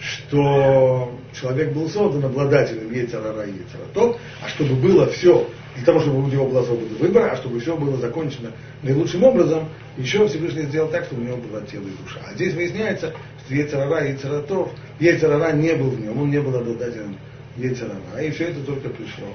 что 0.00 1.18
человек 1.38 1.72
был 1.72 1.88
создан 1.88 2.24
обладателем 2.24 2.92
яйцерара 2.92 3.42
и 3.44 3.52
яйцератор, 3.52 4.20
а 4.42 4.48
чтобы 4.48 4.74
было 4.76 5.06
все 5.10 5.48
для 5.78 5.86
того, 5.86 6.00
чтобы 6.00 6.24
у 6.24 6.26
него 6.26 6.48
была 6.48 6.64
свобода 6.64 6.92
выбора, 6.96 7.30
а 7.30 7.36
чтобы 7.36 7.60
все 7.60 7.76
было 7.76 7.96
закончено 7.98 8.50
наилучшим 8.82 9.22
образом, 9.22 9.68
еще 9.96 10.26
Всевышний 10.26 10.62
сделал 10.62 10.88
так, 10.88 11.04
чтобы 11.04 11.22
у 11.22 11.24
него 11.24 11.36
было 11.36 11.62
тело 11.62 11.84
и 11.84 12.02
душа. 12.02 12.20
А 12.26 12.34
здесь 12.34 12.52
выясняется, 12.54 13.14
что 13.44 13.54
Ецарара 13.54 14.04
и 14.04 14.12
Ецаратов, 14.12 14.72
Ецарара 14.98 15.52
не 15.52 15.74
был 15.74 15.90
в 15.90 16.00
нем, 16.00 16.20
он 16.20 16.30
не 16.30 16.40
был 16.40 16.56
обладателем 16.56 17.16
Ецарара, 17.56 18.20
и 18.20 18.30
все 18.30 18.46
это 18.46 18.60
только 18.64 18.88
пришло 18.88 19.28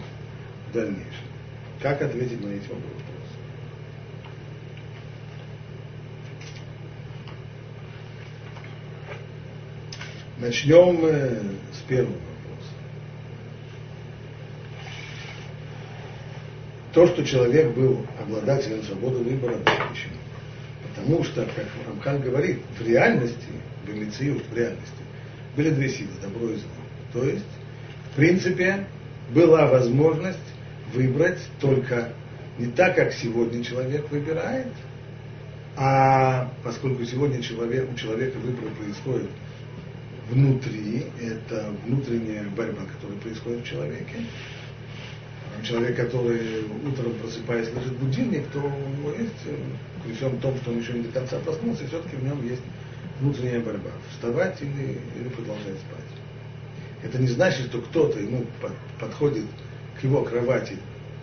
в 0.69 0.73
дальнейшем. 0.73 1.05
Как 1.81 2.01
ответить 2.01 2.43
на 2.43 2.49
эти 2.49 2.67
вопросы? 2.67 3.03
Начнем 10.39 11.05
э, 11.05 11.41
с 11.71 11.87
первого. 11.87 12.32
То, 16.93 17.07
что 17.07 17.25
человек 17.25 17.73
был 17.75 18.05
обладателем 18.21 18.83
свободы 18.83 19.17
выбора, 19.23 19.57
почему? 19.89 20.15
Потому 20.87 21.23
что, 21.23 21.45
как 21.55 21.65
Рамхан 21.87 22.21
говорит, 22.21 22.59
в 22.79 22.87
реальности, 22.87 23.37
в 23.83 23.87
в 23.87 24.57
реальности, 24.57 25.03
были 25.57 25.71
две 25.71 25.89
силы, 25.89 26.11
добро 26.21 26.49
и 26.49 26.55
зло. 26.55 26.69
То 27.13 27.25
есть, 27.25 27.45
в 28.11 28.15
принципе, 28.15 28.85
была 29.33 29.67
возможность 29.67 30.37
выбрать 30.93 31.39
только 31.59 32.13
не 32.59 32.67
так, 32.67 32.95
как 32.95 33.11
сегодня 33.13 33.63
человек 33.63 34.09
выбирает, 34.11 34.67
А 35.75 36.51
поскольку 36.63 37.03
сегодня 37.03 37.41
человек, 37.41 37.89
у 37.91 37.95
человека 37.95 38.37
выбор 38.37 38.69
происходит 38.79 39.29
внутри, 40.29 41.07
это 41.19 41.73
внутренняя 41.85 42.43
борьба, 42.55 42.81
которая 42.85 43.19
происходит 43.19 43.61
в 43.61 43.67
человеке. 43.67 44.27
Человек, 45.63 45.95
который 45.95 46.65
утром 46.85 47.13
просыпаясь, 47.21 47.73
ложит 47.73 47.93
будильник, 47.93 48.47
то 48.51 48.59
есть, 49.17 49.31
э, 49.45 49.55
при 50.03 50.13
всем 50.13 50.37
том, 50.39 50.57
что 50.57 50.71
он 50.71 50.79
еще 50.79 50.93
не 50.93 51.03
до 51.03 51.19
конца 51.19 51.39
проснулся, 51.39 51.87
все-таки 51.87 52.17
в 52.17 52.23
нем 52.23 52.45
есть 52.45 52.61
внутренняя 53.21 53.61
борьба. 53.61 53.91
Вставать 54.11 54.61
или, 54.61 54.99
или 55.17 55.29
продолжать 55.29 55.77
спать. 55.77 56.19
Это 57.03 57.17
не 57.17 57.27
значит, 57.27 57.67
что 57.67 57.81
кто-то 57.81 58.19
ему 58.19 58.45
подходит 58.99 59.45
к 59.99 60.03
его 60.03 60.23
кровати, 60.23 60.77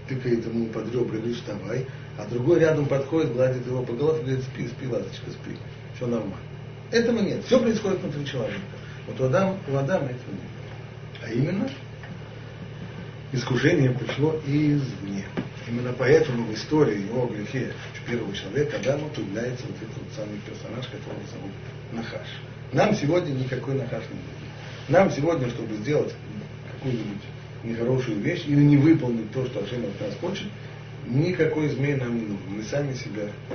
тыкает 0.08 0.44
ему 0.46 0.66
под 0.66 0.92
ребра, 0.92 1.18
говорит, 1.18 1.36
вставай, 1.36 1.86
а 2.18 2.26
другой 2.26 2.60
рядом 2.60 2.86
подходит, 2.86 3.32
гладит 3.32 3.66
его 3.66 3.82
по 3.82 3.92
голове, 3.92 4.22
говорит, 4.22 4.44
спи, 4.44 4.68
спи, 4.68 4.86
ласточка, 4.86 5.30
спи, 5.30 5.56
все 5.96 6.06
нормально. 6.06 6.36
Этого 6.90 7.20
нет. 7.20 7.44
Все 7.44 7.60
происходит 7.60 8.00
внутри 8.00 8.26
человека. 8.26 8.60
Вот 9.06 9.20
у 9.20 9.24
Адама, 9.24 9.56
у 9.68 9.76
Адама 9.76 10.06
этого 10.06 10.32
нет. 10.32 11.22
А 11.22 11.30
именно, 11.30 11.68
искушение 13.32 13.90
пришло 13.90 14.40
извне. 14.46 15.24
Именно 15.68 15.92
поэтому 15.92 16.46
в 16.46 16.54
истории 16.54 17.06
о 17.12 17.26
грехе 17.26 17.72
первого 18.06 18.34
человека 18.34 18.76
Адама 18.78 19.08
появляется 19.08 19.66
вот 19.66 19.76
этот 19.76 19.96
вот 19.96 20.12
самый 20.16 20.38
персонаж, 20.40 20.86
которого 20.86 21.20
зовут 21.30 21.52
Нахаш. 21.92 22.26
Нам 22.72 22.94
сегодня 22.94 23.32
никакой 23.32 23.74
Нахаш 23.74 24.02
не 24.10 24.16
нужен. 24.16 24.50
Нам 24.88 25.10
сегодня, 25.10 25.48
чтобы 25.48 25.76
сделать 25.76 26.12
какую-нибудь 26.72 27.22
нехорошую 27.62 28.18
вещь 28.20 28.44
или 28.46 28.60
не 28.60 28.76
выполнить 28.76 29.30
то, 29.32 29.46
что 29.46 29.62
Ашем 29.62 29.84
от 29.84 30.00
нас 30.00 30.14
хочет, 30.20 30.48
никакой 31.06 31.68
змей 31.68 31.94
нам 31.94 32.16
не 32.16 32.22
нужен. 32.22 32.48
Мы 32.48 32.62
сами 32.64 32.94
себя 32.94 33.24
э, 33.24 33.54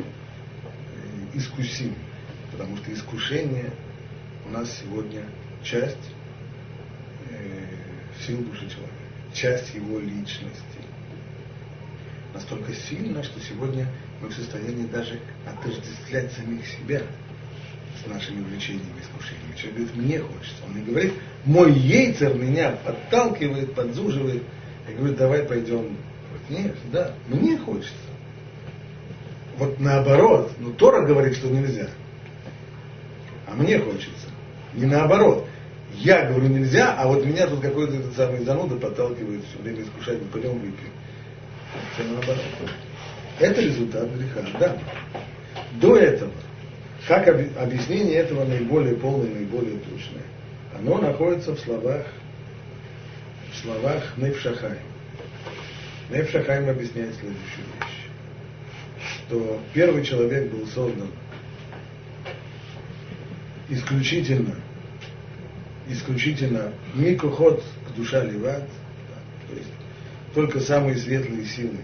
искусим. 1.34 1.96
Потому 2.52 2.78
что 2.78 2.94
искушение 2.94 3.72
у 4.46 4.52
нас 4.52 4.72
сегодня 4.80 5.24
часть 5.64 5.98
э, 7.30 7.66
сил 8.26 8.38
души 8.38 8.70
человека, 8.70 9.05
часть 9.36 9.76
его 9.76 10.00
личности. 10.00 10.80
Настолько 12.34 12.74
сильно, 12.74 13.24
что 13.24 13.40
сегодня 13.40 13.88
мы 14.22 14.30
в 14.30 14.34
состоянии 14.34 14.88
даже 14.88 15.20
отождествлять 15.46 16.32
самих 16.34 16.66
себя 16.66 17.02
с 18.02 18.08
нашими 18.08 18.42
увлечениями, 18.42 19.02
искушениями. 19.02 19.56
Человек 19.56 19.78
говорит, 19.78 19.96
мне 19.96 20.20
хочется. 20.20 20.64
Он 20.68 20.76
не 20.76 20.84
говорит, 20.84 21.14
мой 21.46 21.72
яйцер 21.74 22.34
меня 22.34 22.72
подталкивает, 22.84 23.74
подзуживает. 23.74 24.44
Я 24.88 24.96
говорю, 24.96 25.16
давай 25.16 25.44
пойдем. 25.44 25.98
Нет, 26.50 26.76
да, 26.92 27.14
мне 27.28 27.58
хочется. 27.58 27.94
Вот 29.58 29.80
наоборот, 29.80 30.52
ну 30.60 30.74
Тора 30.74 31.06
говорит, 31.06 31.38
что 31.38 31.48
нельзя. 31.48 31.90
А 33.48 33.54
мне 33.54 33.80
хочется. 33.80 34.28
Не 34.74 34.86
наоборот. 34.86 35.48
Я 35.98 36.26
говорю 36.26 36.48
нельзя, 36.48 36.96
а 36.98 37.08
вот 37.08 37.26
меня 37.26 37.48
тут 37.48 37.62
какой-то 37.62 37.96
этот 37.96 38.16
самый 38.16 38.44
зануда 38.44 38.76
подталкивает 38.76 39.44
все 39.46 39.62
время 39.62 39.84
искушать, 39.84 40.22
мы 40.22 40.28
пойдем 40.28 40.54
выпьем. 40.54 40.92
Все 41.94 42.04
наоборот. 42.04 42.42
Это 43.40 43.62
результат 43.62 44.10
греха. 44.12 44.42
Да. 44.60 44.78
До 45.80 45.98
этого, 45.98 46.32
как 47.08 47.28
объяснение 47.28 48.16
этого 48.16 48.46
наиболее 48.46 48.96
полное, 48.96 49.30
наиболее 49.30 49.80
точное, 49.80 50.24
оно 50.78 50.98
находится 50.98 51.54
в 51.56 51.60
словах, 51.60 52.06
в 53.52 53.58
словах 53.58 54.18
Невшахайм. 54.18 54.78
Невшахайм 56.10 56.70
объясняет 56.70 57.16
следующую 57.16 57.66
вещь, 57.80 58.10
что 59.28 59.60
первый 59.74 60.04
человек 60.04 60.52
был 60.52 60.68
создан 60.68 61.10
исключительно, 63.70 64.56
исключительно 65.88 66.72
микоход 66.94 67.64
к 67.88 67.96
душа 67.96 68.24
леват, 68.24 68.64
да, 68.64 69.48
то 69.50 69.56
есть 69.56 69.72
только 70.34 70.60
самые 70.60 70.98
светлые 70.98 71.46
силы 71.46 71.78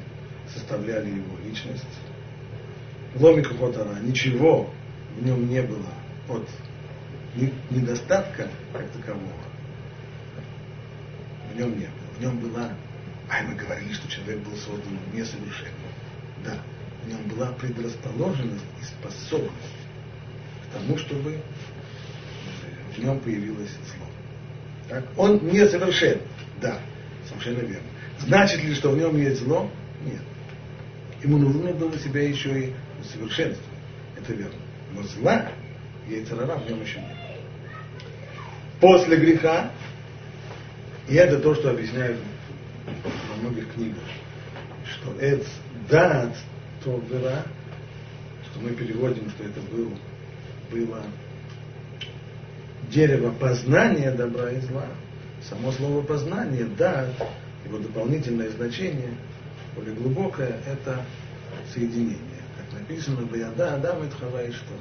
составляли 0.53 1.09
его 1.09 1.37
личность. 1.45 1.85
Ломика 3.15 3.53
Хотара, 3.55 3.95
ничего 4.01 4.69
в 5.17 5.25
нем 5.25 5.49
не 5.49 5.61
было 5.61 5.89
от 6.29 6.47
недостатка 7.69 8.49
как 8.73 8.89
такового. 8.91 9.25
В 11.53 11.57
нем 11.57 11.77
не 11.77 11.85
было. 11.85 12.17
В 12.17 12.21
нем 12.21 12.39
была, 12.39 12.69
а 13.29 13.43
мы 13.43 13.55
говорили, 13.55 13.93
что 13.93 14.09
человек 14.09 14.39
был 14.39 14.55
создан 14.55 14.97
несовершенным. 15.13 15.73
Да, 16.43 16.57
в 17.03 17.07
нем 17.07 17.21
была 17.27 17.51
предрасположенность 17.53 18.63
и 18.81 18.85
способность 18.85 19.51
к 20.65 20.73
тому, 20.73 20.97
чтобы 20.97 21.41
в 22.95 22.97
нем 22.99 23.19
появилось 23.19 23.69
зло. 23.69 24.05
Так? 24.89 25.05
Он 25.17 25.37
несовершен. 25.47 26.19
Да, 26.61 26.79
совершенно 27.27 27.59
верно. 27.59 27.87
Значит 28.19 28.63
ли, 28.63 28.73
что 28.75 28.91
в 28.91 28.97
нем 28.97 29.17
есть 29.17 29.41
зло? 29.41 29.69
Нет. 30.03 30.21
Ему 31.23 31.37
нужно 31.37 31.71
было 31.73 31.97
себя 31.97 32.27
еще 32.27 32.67
и 32.67 32.73
усовершенствовать. 32.99 33.69
Это 34.17 34.33
верно. 34.33 34.59
Но 34.93 35.03
зла 35.03 35.51
яйцерара 36.07 36.57
в 36.57 36.69
нем 36.69 36.81
еще 36.81 36.99
нет. 36.99 37.17
После 38.79 39.17
греха, 39.17 39.71
и 41.07 41.15
это 41.15 41.39
то, 41.39 41.53
что 41.55 41.69
объясняют 41.69 42.17
во 43.29 43.35
многих 43.41 43.71
книгах, 43.73 44.03
что 44.85 45.13
это 45.19 45.45
дат 45.89 46.35
то 46.83 46.97
была, 46.97 47.43
что 48.45 48.59
мы 48.59 48.71
переводим, 48.71 49.29
что 49.29 49.43
это 49.43 49.61
было, 49.61 49.91
было 50.71 51.03
дерево 52.91 53.31
познания 53.31 54.11
добра 54.11 54.51
и 54.51 54.59
зла. 54.61 54.85
Само 55.49 55.71
слово 55.71 56.03
познание, 56.03 56.65
да, 56.77 57.07
его 57.65 57.79
дополнительное 57.79 58.49
значение– 58.49 59.09
более 59.75 59.95
глубокое, 59.95 60.59
это 60.67 61.01
соединение. 61.73 62.17
Как 62.57 62.79
написано, 62.79 63.25
Баяда 63.25 63.75
Адам 63.75 64.03
и 64.03 64.09
что? 64.51 64.73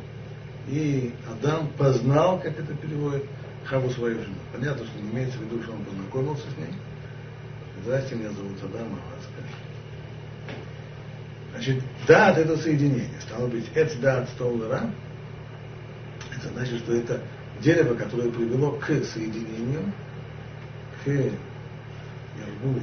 И 0.68 1.12
Адам 1.30 1.68
познал, 1.78 2.40
как 2.40 2.58
это 2.58 2.74
переводит, 2.74 3.24
Хаву 3.64 3.90
свою 3.90 4.16
жену. 4.22 4.34
Понятно, 4.52 4.84
что 4.86 4.98
не 5.00 5.10
имеется 5.10 5.38
в 5.38 5.42
виду, 5.42 5.62
что 5.62 5.72
он 5.72 5.84
познакомился 5.84 6.44
с 6.50 6.58
ней. 6.58 6.74
Здрасте, 7.82 8.14
меня 8.14 8.30
зовут 8.30 8.56
Адам, 8.62 8.94
а? 8.94 9.20
Значит, 11.52 11.82
дат 12.06 12.38
это 12.38 12.56
соединение. 12.56 13.20
Стало 13.20 13.46
быть, 13.48 13.66
это 13.74 13.98
дат 13.98 14.28
столлера. 14.30 14.90
Это 16.36 16.48
значит, 16.52 16.78
что 16.80 16.94
это 16.94 17.20
дерево, 17.62 17.94
которое 17.94 18.30
привело 18.30 18.72
к 18.72 18.86
соединению, 18.86 19.92
к 21.04 21.08
Ярбув, 21.08 22.82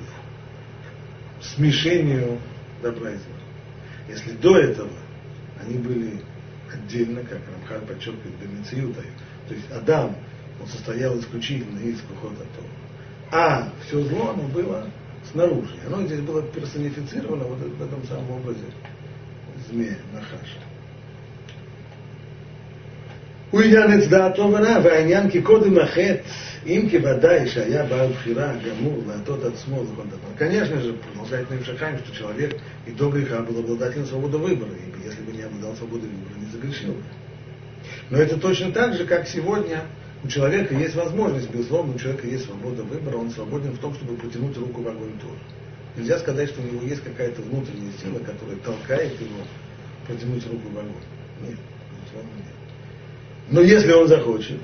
смешению 1.41 2.39
добра 2.81 3.11
и 3.11 3.15
зла. 3.15 3.35
Если 4.09 4.31
до 4.31 4.57
этого 4.57 4.91
они 5.61 5.77
были 5.77 6.21
отдельно, 6.71 7.21
как 7.23 7.39
Рамхан 7.47 7.87
подчеркивает, 7.87 8.35
Бемициюта, 8.39 9.01
то 9.47 9.53
есть 9.53 9.71
Адам, 9.71 10.15
он 10.61 10.67
состоял 10.67 11.17
исключительно 11.19 11.79
из 11.79 12.01
Кухота 12.01 12.45
А 13.31 13.71
все 13.85 14.01
зло, 14.03 14.31
оно 14.31 14.43
было 14.43 14.87
снаружи. 15.31 15.75
Оно 15.85 16.05
здесь 16.05 16.21
было 16.21 16.41
персонифицировано 16.41 17.45
вот 17.45 17.59
в 17.59 17.81
этом 17.81 18.05
самом 18.07 18.31
образе 18.31 18.65
змея, 19.69 19.97
Нахаша. 20.13 20.66
הוא 23.50 23.60
עניין 23.60 24.02
את 24.02 24.08
דעתו 24.08 24.52
ונע, 24.52 24.78
והעניין 24.84 25.30
כי 25.30 25.42
קודם 25.42 25.78
החטא 25.78 26.22
им 26.64 26.88
кивадай 26.88 27.48
шая 27.48 27.84
бал 27.88 28.12
пхира 28.12 28.54
гамур 28.64 29.04
латот 29.06 29.44
от 29.44 29.58
смол 29.58 29.86
Конечно 30.38 30.80
же, 30.80 30.92
продолжает 30.92 31.50
Невшахайм, 31.50 31.98
что 31.98 32.14
человек 32.14 32.56
и 32.86 32.92
до 32.92 33.10
греха 33.10 33.40
был 33.40 33.58
обладателем 33.58 34.06
свободы 34.06 34.38
выбора, 34.38 34.70
и 34.70 35.04
если 35.04 35.22
бы 35.22 35.32
не 35.32 35.42
обладал 35.42 35.74
свободой 35.76 36.08
выбора, 36.08 36.38
не 36.38 36.46
загрешил 36.52 36.92
бы. 36.92 37.02
Но 38.10 38.18
это 38.18 38.38
точно 38.38 38.70
так 38.70 38.94
же, 38.94 39.06
как 39.06 39.26
сегодня 39.26 39.82
у 40.22 40.28
человека 40.28 40.74
есть 40.74 40.94
возможность, 40.94 41.50
безусловно, 41.50 41.94
у 41.94 41.98
человека 41.98 42.28
есть 42.28 42.44
свобода 42.44 42.84
выбора, 42.84 43.16
он 43.16 43.30
свободен 43.30 43.72
в 43.72 43.78
том, 43.78 43.94
чтобы 43.94 44.14
протянуть 44.14 44.56
руку 44.56 44.82
в 44.82 44.88
огонь 44.88 45.18
тоже. 45.18 45.42
Нельзя 45.96 46.18
сказать, 46.20 46.48
что 46.48 46.62
у 46.62 46.64
него 46.64 46.86
есть 46.86 47.02
какая-то 47.02 47.42
внутренняя 47.42 47.92
сила, 48.00 48.20
которая 48.20 48.56
толкает 48.64 49.20
его 49.20 49.42
протянуть 50.06 50.46
руку 50.46 50.68
в 50.68 50.78
огонь. 50.78 50.92
Нет, 51.42 51.58
безусловно, 51.90 52.30
нет. 52.36 52.55
Но 53.49 53.61
если 53.61 53.93
он 53.93 54.07
захочет, 54.07 54.59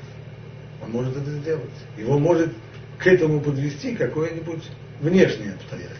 он 0.83 0.91
может 0.91 1.15
это 1.15 1.31
сделать. 1.31 1.71
Его 1.97 2.19
может 2.19 2.51
к 2.97 3.07
этому 3.07 3.39
подвести 3.39 3.95
какое-нибудь 3.95 4.63
внешнее 4.99 5.53
обстоятельство. 5.53 5.99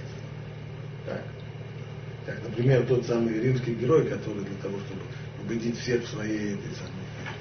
Так. 1.05 1.23
так, 2.25 2.43
например, 2.43 2.85
тот 2.85 3.05
самый 3.05 3.39
римский 3.39 3.73
герой, 3.73 4.07
который 4.07 4.43
для 4.43 4.57
того, 4.61 4.77
чтобы 4.87 5.01
убедить 5.43 5.79
всех 5.79 6.03
в 6.03 6.07
своей 6.07 6.53
этой 6.53 6.71
самой 6.75 7.03
э, 7.27 7.33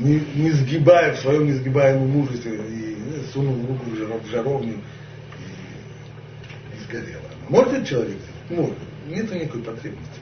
не, 0.00 0.20
не 0.42 0.50
сгибая 0.52 1.14
в 1.14 1.18
своем 1.18 1.46
несгибаемом 1.46 2.08
мужестве 2.08 2.54
и 2.54 2.96
ну, 2.96 3.22
сунул 3.32 3.66
руку 3.66 3.90
в, 3.90 3.96
жаров, 3.96 4.22
в 4.22 4.30
жаровню 4.30 4.74
и, 4.74 4.76
и 6.76 6.78
сгорел. 6.84 7.20
Может 7.48 7.72
этот 7.74 7.88
человек? 7.88 8.18
Может. 8.48 8.78
Нет 9.08 9.32
никакой 9.32 9.62
потребности. 9.62 10.20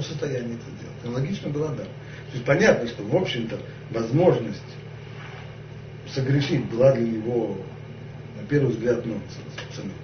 В 0.00 0.06
состоянии 0.06 0.54
это 0.54 0.64
сделать. 0.76 1.04
Аналогично 1.04 1.50
было 1.50 1.66
Адам. 1.70 1.86
То 1.86 2.32
есть 2.34 2.44
понятно, 2.44 2.88
что, 2.88 3.02
в 3.02 3.16
общем-то, 3.16 3.58
возможность 3.90 4.60
согрешить 6.12 6.64
была 6.66 6.92
для 6.92 7.06
него, 7.06 7.58
на 8.40 8.46
первый 8.46 8.72
взгляд, 8.72 9.04
нонсенс 9.04 9.54
абсолютно. 9.68 9.94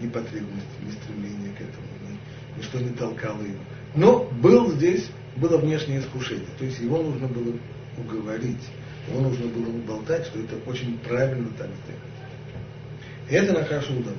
Ни 0.00 0.08
потребности, 0.08 0.66
ни 0.82 0.90
стремления 0.90 1.52
к 1.56 1.60
этому, 1.60 1.86
ни, 2.02 2.58
ничто 2.58 2.78
не 2.78 2.90
толкало 2.90 3.42
его. 3.42 3.62
Но 3.94 4.24
был 4.24 4.72
здесь, 4.72 5.08
было 5.36 5.58
внешнее 5.58 6.00
искушение. 6.00 6.48
То 6.58 6.64
есть 6.64 6.80
его 6.80 7.02
нужно 7.02 7.28
было 7.28 7.54
уговорить, 7.96 8.62
его 9.08 9.20
нужно 9.20 9.46
было 9.46 9.68
уболтать, 9.68 10.26
что 10.26 10.40
это 10.40 10.56
очень 10.66 10.98
правильно 10.98 11.48
так 11.56 11.68
сделать. 11.84 12.14
И 13.30 13.34
это 13.34 13.52
Нахашу 13.52 13.92
удалось. 13.92 14.18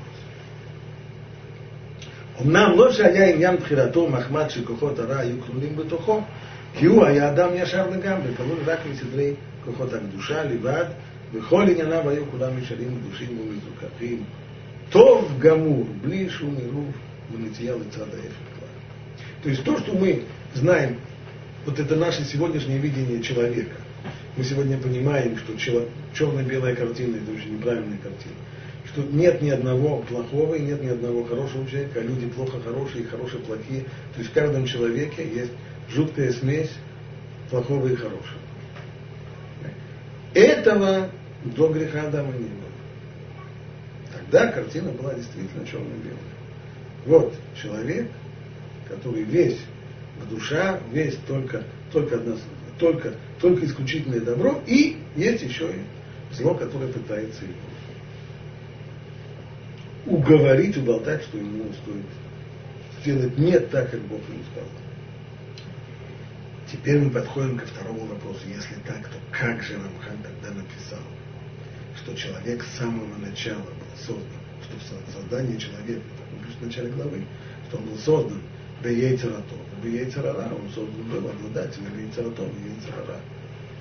אמנם 2.42 2.72
לא 2.76 2.92
שהיה 2.92 3.28
עניין 3.28 3.56
בחירתו 3.56 4.08
מחמד 4.08 4.48
שכוחות 4.48 4.98
הרע 4.98 5.18
היו 5.18 5.36
כלולים 5.46 5.76
בתוכו, 5.76 6.20
כי 6.74 6.86
הוא 6.86 7.04
היה 7.04 7.28
אדם 7.28 7.48
ישר 7.54 7.90
לגמרי, 7.90 8.34
כלול 8.36 8.58
רק 8.66 8.78
מסדרי 8.92 9.32
כוחות 9.64 9.92
הקדושה 9.92 10.44
לבד, 10.44 10.84
וכל 11.34 11.62
ענייניו 11.62 12.10
היו 12.10 12.22
כולם 12.30 12.58
ישרים, 12.62 12.98
קדושים 13.00 13.38
ומזוכחים. 13.40 14.22
טוב 14.90 15.34
גמור, 15.38 15.86
בלי 16.00 16.30
שום 16.30 16.56
עירוב 16.58 16.92
ונטייה 17.34 17.74
לצד 17.74 18.00
ההפך 18.00 18.44
כלל. 18.58 18.68
То 19.42 19.48
есть 19.48 19.64
то, 19.64 19.78
что 19.78 19.92
мы 19.94 20.22
знаем, 20.54 20.98
вот 21.64 21.78
это 21.78 21.96
наше 21.96 22.24
сегодняшнее 22.24 22.78
видение 22.78 23.22
человека. 23.22 23.76
Мы 24.36 24.44
сегодня 24.44 24.76
понимаем, 24.78 25.36
что 25.38 25.52
черно-белая 26.14 26.74
картина 26.74 27.16
это 27.16 27.30
очень 27.36 27.54
неправильная 27.56 27.98
картина 27.98 28.34
что 28.95 29.03
нет 29.03 29.41
ни 29.41 29.49
одного 29.49 29.97
плохого 30.03 30.55
и 30.55 30.61
нет 30.61 30.81
ни 30.81 30.87
одного 30.87 31.25
хорошего 31.25 31.67
человека, 31.67 31.99
люди 31.99 32.27
плохо 32.27 32.61
хорошие 32.61 33.03
и 33.03 33.07
хорошие 33.07 33.41
плохие. 33.41 33.81
То 34.13 34.19
есть 34.19 34.31
в 34.31 34.33
каждом 34.33 34.65
человеке 34.65 35.27
есть 35.27 35.51
жуткая 35.89 36.31
смесь 36.31 36.71
плохого 37.49 37.87
и 37.87 37.95
хорошего. 37.95 38.39
Этого 40.33 41.09
до 41.43 41.69
греха 41.69 42.07
Адама 42.07 42.31
не 42.33 42.45
было. 42.45 42.55
Тогда 44.13 44.47
картина 44.47 44.91
была 44.91 45.13
действительно 45.13 45.65
черно-белая. 45.65 46.17
Вот 47.05 47.33
человек, 47.61 48.09
который 48.87 49.23
весь 49.23 49.59
в 50.21 50.29
душа, 50.29 50.79
весь 50.91 51.15
только, 51.27 51.63
только, 51.91 52.15
одна, 52.15 52.35
только, 52.79 53.13
только 53.41 53.65
исключительное 53.65 54.21
добро, 54.21 54.61
и 54.65 54.97
есть 55.15 55.43
еще 55.43 55.69
и 55.69 56.33
зло, 56.33 56.55
которое 56.55 56.87
пытается 56.87 57.43
его 57.43 57.74
уговорить, 60.05 60.77
уболтать, 60.77 61.23
что 61.23 61.37
ему 61.37 61.65
стоит 61.73 62.05
сделать 63.01 63.37
не 63.37 63.59
так, 63.59 63.91
как 63.91 64.01
Бог 64.01 64.21
ему 64.29 64.43
сказал. 64.51 64.69
Теперь 66.71 66.99
мы 66.99 67.11
подходим 67.11 67.57
ко 67.57 67.65
второму 67.67 68.05
вопросу. 68.05 68.41
Если 68.47 68.75
так, 68.87 69.07
то 69.07 69.17
как 69.31 69.61
же 69.61 69.73
Рамхан 69.75 70.17
тогда 70.23 70.55
написал, 70.55 70.99
что 71.97 72.15
человек 72.15 72.63
с 72.63 72.77
самого 72.77 73.15
начала 73.17 73.61
был 73.61 73.97
создан, 73.97 74.39
что 74.63 74.77
в 74.77 75.13
создании 75.13 75.57
человека, 75.57 76.01
так 76.17 76.27
он 76.33 76.45
пишет 76.45 76.59
в 76.59 76.65
начале 76.65 76.89
главы, 76.89 77.21
что 77.67 77.77
он 77.77 77.85
был 77.85 77.97
создан 77.97 78.41
Бейцератов, 78.83 79.57
Бейцерара, 79.83 80.53
он 80.53 80.69
создан 80.73 81.03
был 81.09 81.29
обладателем 81.29 81.91
Бейцератов, 81.95 82.47
Бейцерара. 82.47 83.19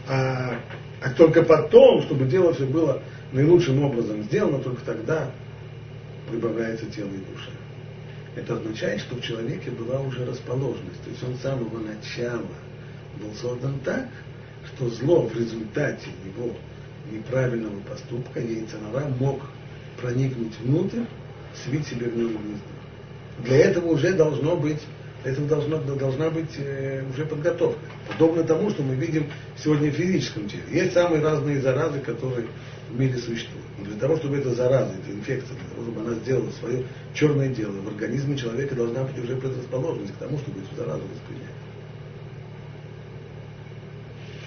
А, 0.06 0.60
а 1.00 1.10
только 1.10 1.42
потом, 1.42 2.02
чтобы 2.02 2.26
дело 2.26 2.52
все 2.52 2.66
было 2.66 3.02
наилучшим 3.32 3.82
образом 3.82 4.22
сделано, 4.24 4.58
только 4.58 4.84
тогда 4.84 5.30
прибавляется 6.30 6.87
тело 6.87 7.08
и 7.08 7.32
душа. 7.32 7.50
Это 8.37 8.54
означает, 8.54 9.00
что 9.00 9.16
в 9.16 9.20
человеке 9.20 9.70
была 9.70 10.00
уже 10.00 10.24
расположенность. 10.24 11.02
То 11.04 11.10
есть 11.10 11.22
он 11.22 11.37
с 11.37 11.40
самого 11.40 11.78
начала 11.78 12.46
был 13.20 13.32
создан 13.40 13.78
так, 13.84 14.08
что 14.66 14.88
зло 14.88 15.22
в 15.22 15.38
результате 15.38 16.08
его 16.24 16.52
неправильного 17.12 17.78
поступка, 17.80 18.40
яйцерара, 18.40 19.06
мог 19.20 19.42
проникнуть 20.00 20.58
внутрь, 20.60 21.02
свить 21.64 21.87
себе 21.87 22.08
в 22.08 22.16
нем 22.16 22.30
гнездо. 22.30 22.74
Для 23.44 23.56
этого 23.58 23.92
уже 23.92 24.12
должно 24.14 24.56
быть, 24.56 24.80
для 25.24 25.32
этого 25.32 25.48
должно, 25.48 25.78
должна 25.78 26.28
быть 26.28 26.54
э, 26.58 27.02
уже 27.10 27.24
подготовка. 27.24 27.80
Подобно 28.08 28.44
тому, 28.44 28.68
что 28.68 28.82
мы 28.82 28.94
видим 28.94 29.26
сегодня 29.56 29.90
в 29.90 29.94
физическом 29.94 30.48
теле. 30.48 30.62
Есть 30.70 30.92
самые 30.92 31.22
разные 31.22 31.62
заразы, 31.62 32.00
которые 32.00 32.46
в 32.90 33.00
мире 33.00 33.16
существует. 33.16 33.64
Но 33.78 33.87
для 33.87 33.96
того, 33.96 34.16
чтобы 34.18 34.37
эта 34.37 34.54
зараза, 34.54 34.92
эта 34.92 35.16
инфекция, 35.16 35.56
для 35.56 35.68
того, 35.70 35.82
чтобы 35.82 36.00
она 36.02 36.14
сделала 36.16 36.50
свое 36.60 36.84
черное 37.14 37.48
дело, 37.48 37.72
в 37.72 37.88
организме 37.88 38.37
человека 38.37 38.74
должна 38.74 39.04
быть 39.04 39.18
уже 39.18 39.37
предрасположенность 39.37 40.12
к 40.12 40.18
тому, 40.18 40.38
чтобы 40.38 40.60
эту 40.60 40.76
заразу 40.76 41.02
воспринять. 41.02 41.54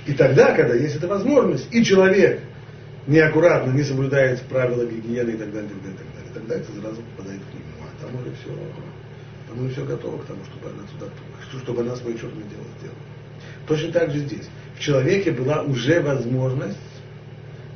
И 0.06 0.14
тогда, 0.14 0.56
когда 0.56 0.76
есть 0.76 0.96
эта 0.96 1.08
возможность, 1.08 1.74
и 1.74 1.84
человек 1.84 2.42
неаккуратно 3.08 3.72
не 3.72 3.84
соблюдает 3.84 4.42
правила 4.44 4.86
гигиены 4.86 5.32
и 5.32 5.38
так 5.38 5.52
далее, 5.52 5.72
и 5.72 5.74
так 5.74 5.82
далее, 5.82 5.96
и 5.96 5.98
так 5.98 6.08
далее, 6.14 6.32
тогда 6.36 6.56
эта 6.56 6.72
зараза 6.72 7.02
попадает 7.02 7.42
к 7.42 7.54
нему. 7.54 7.66
А 7.82 8.02
там 8.02 8.22
уже 8.22 8.32
все, 8.36 8.52
уже 9.56 9.74
все 9.74 9.86
готово 9.86 10.22
к 10.22 10.26
тому, 10.26 10.40
чтобы 10.46 10.70
она 10.70 10.84
туда, 10.92 11.12
чтобы 11.64 11.82
она 11.82 11.96
свое 11.96 12.18
черное 12.18 12.44
дело 12.44 12.66
сделала. 12.80 13.00
Точно 13.68 13.92
так 13.92 14.12
же 14.12 14.20
здесь. 14.20 14.48
В 14.78 14.80
человеке 14.80 15.32
была 15.32 15.64
уже 15.64 16.02
возможность 16.02 16.78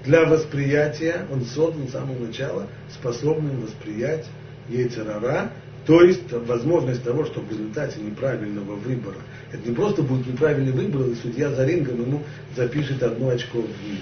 для 0.05 0.25
восприятия, 0.25 1.25
он 1.31 1.45
создан 1.45 1.87
с 1.87 1.91
самого 1.91 2.25
начала 2.25 2.67
способным 2.91 3.61
восприять 3.61 4.25
яйцерара, 4.69 5.51
то 5.85 6.01
есть 6.01 6.31
возможность 6.31 7.03
того, 7.03 7.25
что 7.25 7.41
в 7.41 7.49
результате 7.49 7.99
неправильного 7.99 8.75
выбора, 8.75 9.17
это 9.51 9.67
не 9.67 9.75
просто 9.75 10.03
будет 10.03 10.27
неправильный 10.27 10.71
выбор, 10.71 11.07
и 11.07 11.15
судья 11.15 11.51
за 11.51 11.65
рингом 11.65 12.01
ему 12.01 12.23
запишет 12.55 13.01
одно 13.03 13.29
очко 13.29 13.59
в 13.59 13.65
мир. 13.65 13.99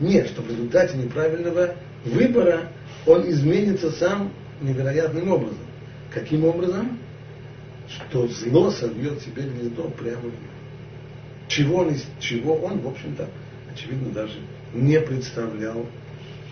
Нет, 0.00 0.28
что 0.28 0.42
в 0.42 0.50
результате 0.50 0.96
неправильного 0.96 1.74
выбора 2.04 2.72
он 3.06 3.28
изменится 3.28 3.90
сам 3.90 4.32
невероятным 4.60 5.30
образом. 5.30 5.65
Каким 6.16 6.46
образом? 6.46 6.98
Что 7.90 8.26
зло 8.26 8.70
сольет 8.70 9.20
себе 9.20 9.42
гнездо 9.42 9.90
прямо 9.90 10.22
в 10.22 10.24
него. 10.24 10.56
Чего 11.46 11.76
он, 11.80 11.94
чего 12.18 12.54
он, 12.56 12.80
в 12.80 12.88
общем-то, 12.88 13.28
очевидно, 13.70 14.12
даже 14.12 14.38
не 14.72 14.98
представлял 14.98 15.84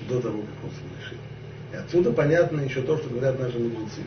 до 0.07 0.21
того, 0.21 0.43
как 0.43 0.65
он 0.65 0.71
совершил. 0.71 1.19
И 1.73 1.77
отсюда 1.77 2.13
понятно 2.13 2.61
еще 2.61 2.83
то, 2.83 2.99
что 2.99 3.09
говорят 3.09 3.41
наши 3.41 3.59
мудрецы. 3.59 4.03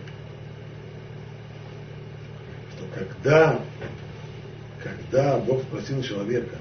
Что 2.75 2.85
когда, 2.93 3.59
когда 4.83 5.39
Бог 5.39 5.63
спросил 5.63 6.03
человека 6.03 6.57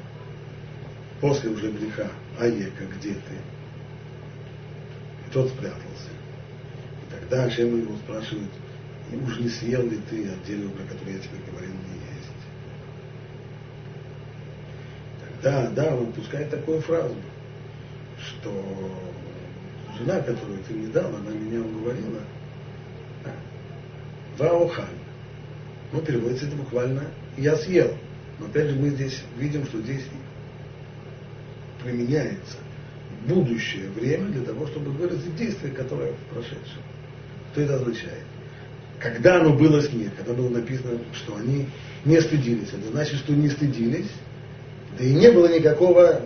после 1.20 1.50
уже 1.50 1.70
греха, 1.70 2.09
Аека, 2.40 2.87
где 2.98 3.12
ты? 3.12 3.35
И 5.26 5.32
тот 5.35 5.50
спрятался. 5.50 6.09
И 7.02 7.14
тогда 7.14 7.44
Ашем 7.44 7.78
его 7.78 7.94
спрашивает, 7.98 8.48
и 9.12 9.16
уж 9.16 9.38
не 9.38 9.48
съел 9.48 9.82
ли 9.82 9.98
ты 10.10 10.28
от 10.28 10.44
дерева, 10.44 10.70
про 10.70 10.84
которое 10.84 11.12
я 11.12 11.18
тебе 11.18 11.38
говорил, 11.50 11.70
не 11.70 11.98
есть? 12.16 12.42
Тогда, 15.20 15.70
да, 15.70 15.94
он 15.94 16.12
пускает 16.12 16.50
такую 16.50 16.80
фразу– 16.80 17.14
что 18.18 18.52
жена, 19.98 20.20
которую 20.20 20.58
ты 20.66 20.74
мне 20.74 20.88
дал, 20.88 21.14
она 21.14 21.30
меня 21.30 21.60
уговорила. 21.60 22.20
Да. 23.24 23.32
Ваохаль. 24.38 24.86
Ну, 25.92 26.00
переводится 26.00 26.46
это 26.46 26.56
буквально 26.56 27.04
«я 27.36 27.56
съел». 27.56 27.96
Но 28.38 28.46
опять 28.46 28.68
же 28.68 28.76
мы 28.76 28.90
здесь 28.90 29.22
видим, 29.38 29.64
что 29.64 29.80
здесь 29.80 30.04
применяется 31.82 32.58
будущее 33.26 33.88
время 33.90 34.26
для 34.26 34.42
того, 34.42 34.66
чтобы 34.66 34.90
выразить 34.90 35.36
действие, 35.36 35.72
которое 35.72 36.12
в 36.12 36.34
прошедшем. 36.34 36.82
Что 37.52 37.62
это 37.62 37.76
означает? 37.76 38.24
Когда 38.98 39.40
оно 39.40 39.52
было 39.52 39.80
с 39.80 39.92
ней, 39.92 40.11
когда 40.16 40.32
было 40.32 40.48
написано, 40.48 40.98
что 41.12 41.37
они 41.37 41.68
не 42.04 42.20
стыдились, 42.20 42.68
это 42.68 42.88
значит, 42.90 43.18
что 43.18 43.32
не 43.32 43.50
стыдились, 43.50 44.11
да 44.98 45.04
и 45.04 45.12
не 45.12 45.30
было 45.30 45.54
никакого 45.54 46.22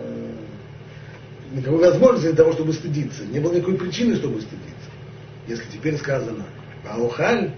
никакой 1.51 1.79
возможности 1.79 2.27
для 2.27 2.35
того, 2.35 2.53
чтобы 2.53 2.71
стыдиться. 2.73 3.25
Не 3.25 3.39
было 3.39 3.53
никакой 3.53 3.77
причины, 3.77 4.15
чтобы 4.15 4.39
стыдиться. 4.39 4.71
Если 5.47 5.65
теперь 5.69 5.97
сказано 5.97 6.45
«Аухаль», 6.87 7.53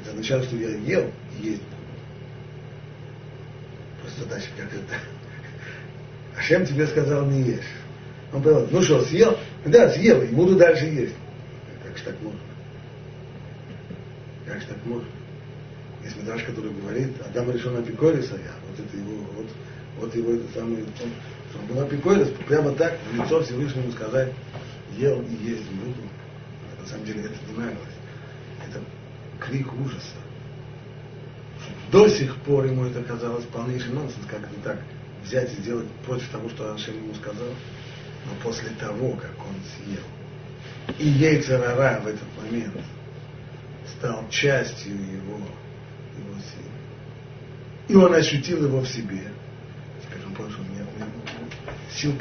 это 0.00 0.10
означает, 0.10 0.44
что 0.44 0.56
я 0.56 0.68
ел 0.76 1.10
и 1.40 1.46
есть 1.46 1.62
Просто 4.06 4.20
задача 4.20 4.46
как 4.56 4.72
это. 4.72 4.94
Ашем 6.38 6.64
тебе 6.64 6.86
сказал 6.86 7.26
не 7.26 7.42
ешь. 7.42 7.64
Он 8.32 8.40
сказал, 8.40 8.68
ну 8.70 8.82
что, 8.82 9.02
съел? 9.02 9.36
Да, 9.64 9.90
съел, 9.90 10.22
и 10.22 10.26
буду 10.28 10.54
дальше 10.54 10.84
есть. 10.84 11.14
Как 11.84 11.96
же 11.98 12.04
так 12.04 12.14
можно? 12.22 12.38
Как 14.46 14.60
же 14.60 14.66
так 14.66 14.84
можно? 14.86 15.08
Есть 16.04 16.16
медраж, 16.16 16.42
который 16.44 16.70
говорит, 16.70 17.14
Адам 17.28 17.50
решил 17.50 17.72
на 17.72 17.82
Пикориса, 17.82 18.34
я, 18.34 18.54
вот 18.68 18.78
это 18.78 18.96
его, 18.96 19.16
вот, 19.36 19.46
вот 19.98 20.14
его 20.14 20.32
это 20.32 20.44
самое, 20.54 20.84
чтобы 21.50 21.74
была 21.74 21.86
прикольно, 21.86 22.26
прямо 22.46 22.72
так 22.72 22.98
в 23.10 23.16
лицо 23.16 23.42
Всевышнему 23.42 23.90
сказать, 23.92 24.32
ел 24.96 25.20
и 25.22 25.34
есть 25.44 25.68
буду. 25.70 26.02
На 26.80 26.86
самом 26.86 27.04
деле 27.06 27.22
это 27.22 27.34
не 27.48 27.56
нравилось. 27.56 27.96
Это 28.68 28.80
крик 29.40 29.72
ужаса. 29.72 30.16
До 31.90 32.08
сих 32.08 32.36
пор 32.36 32.66
ему 32.66 32.84
это 32.84 33.02
казалось 33.02 33.44
полнейший 33.46 33.92
нонсенс, 33.92 34.26
как 34.28 34.40
это 34.40 34.60
так 34.62 34.78
взять 35.24 35.52
и 35.54 35.62
сделать 35.62 35.88
против 36.04 36.28
того, 36.28 36.48
что 36.50 36.72
Ашем 36.72 36.96
ему 36.96 37.14
сказал. 37.14 37.48
Но 38.26 38.32
после 38.42 38.70
того, 38.78 39.12
как 39.12 39.32
он 39.40 39.54
съел, 39.76 40.04
и 40.98 41.08
Ейцерара 41.08 42.00
в 42.00 42.06
этот 42.06 42.26
момент 42.36 42.76
стал 43.98 44.24
частью 44.30 44.92
его, 44.92 45.36
его 45.36 46.34
силы, 46.38 46.76
и 47.88 47.94
он 47.94 48.14
ощутил 48.14 48.64
его 48.64 48.80
в 48.80 48.88
себе, 48.88 49.22
теперь 50.02 50.24
он 50.26 50.34
понял, 50.34 50.50
что 50.50 50.62
у 50.62 50.64
меня, 50.64 50.84
у 50.92 50.96
меня 50.96 51.06
сил 51.92 52.12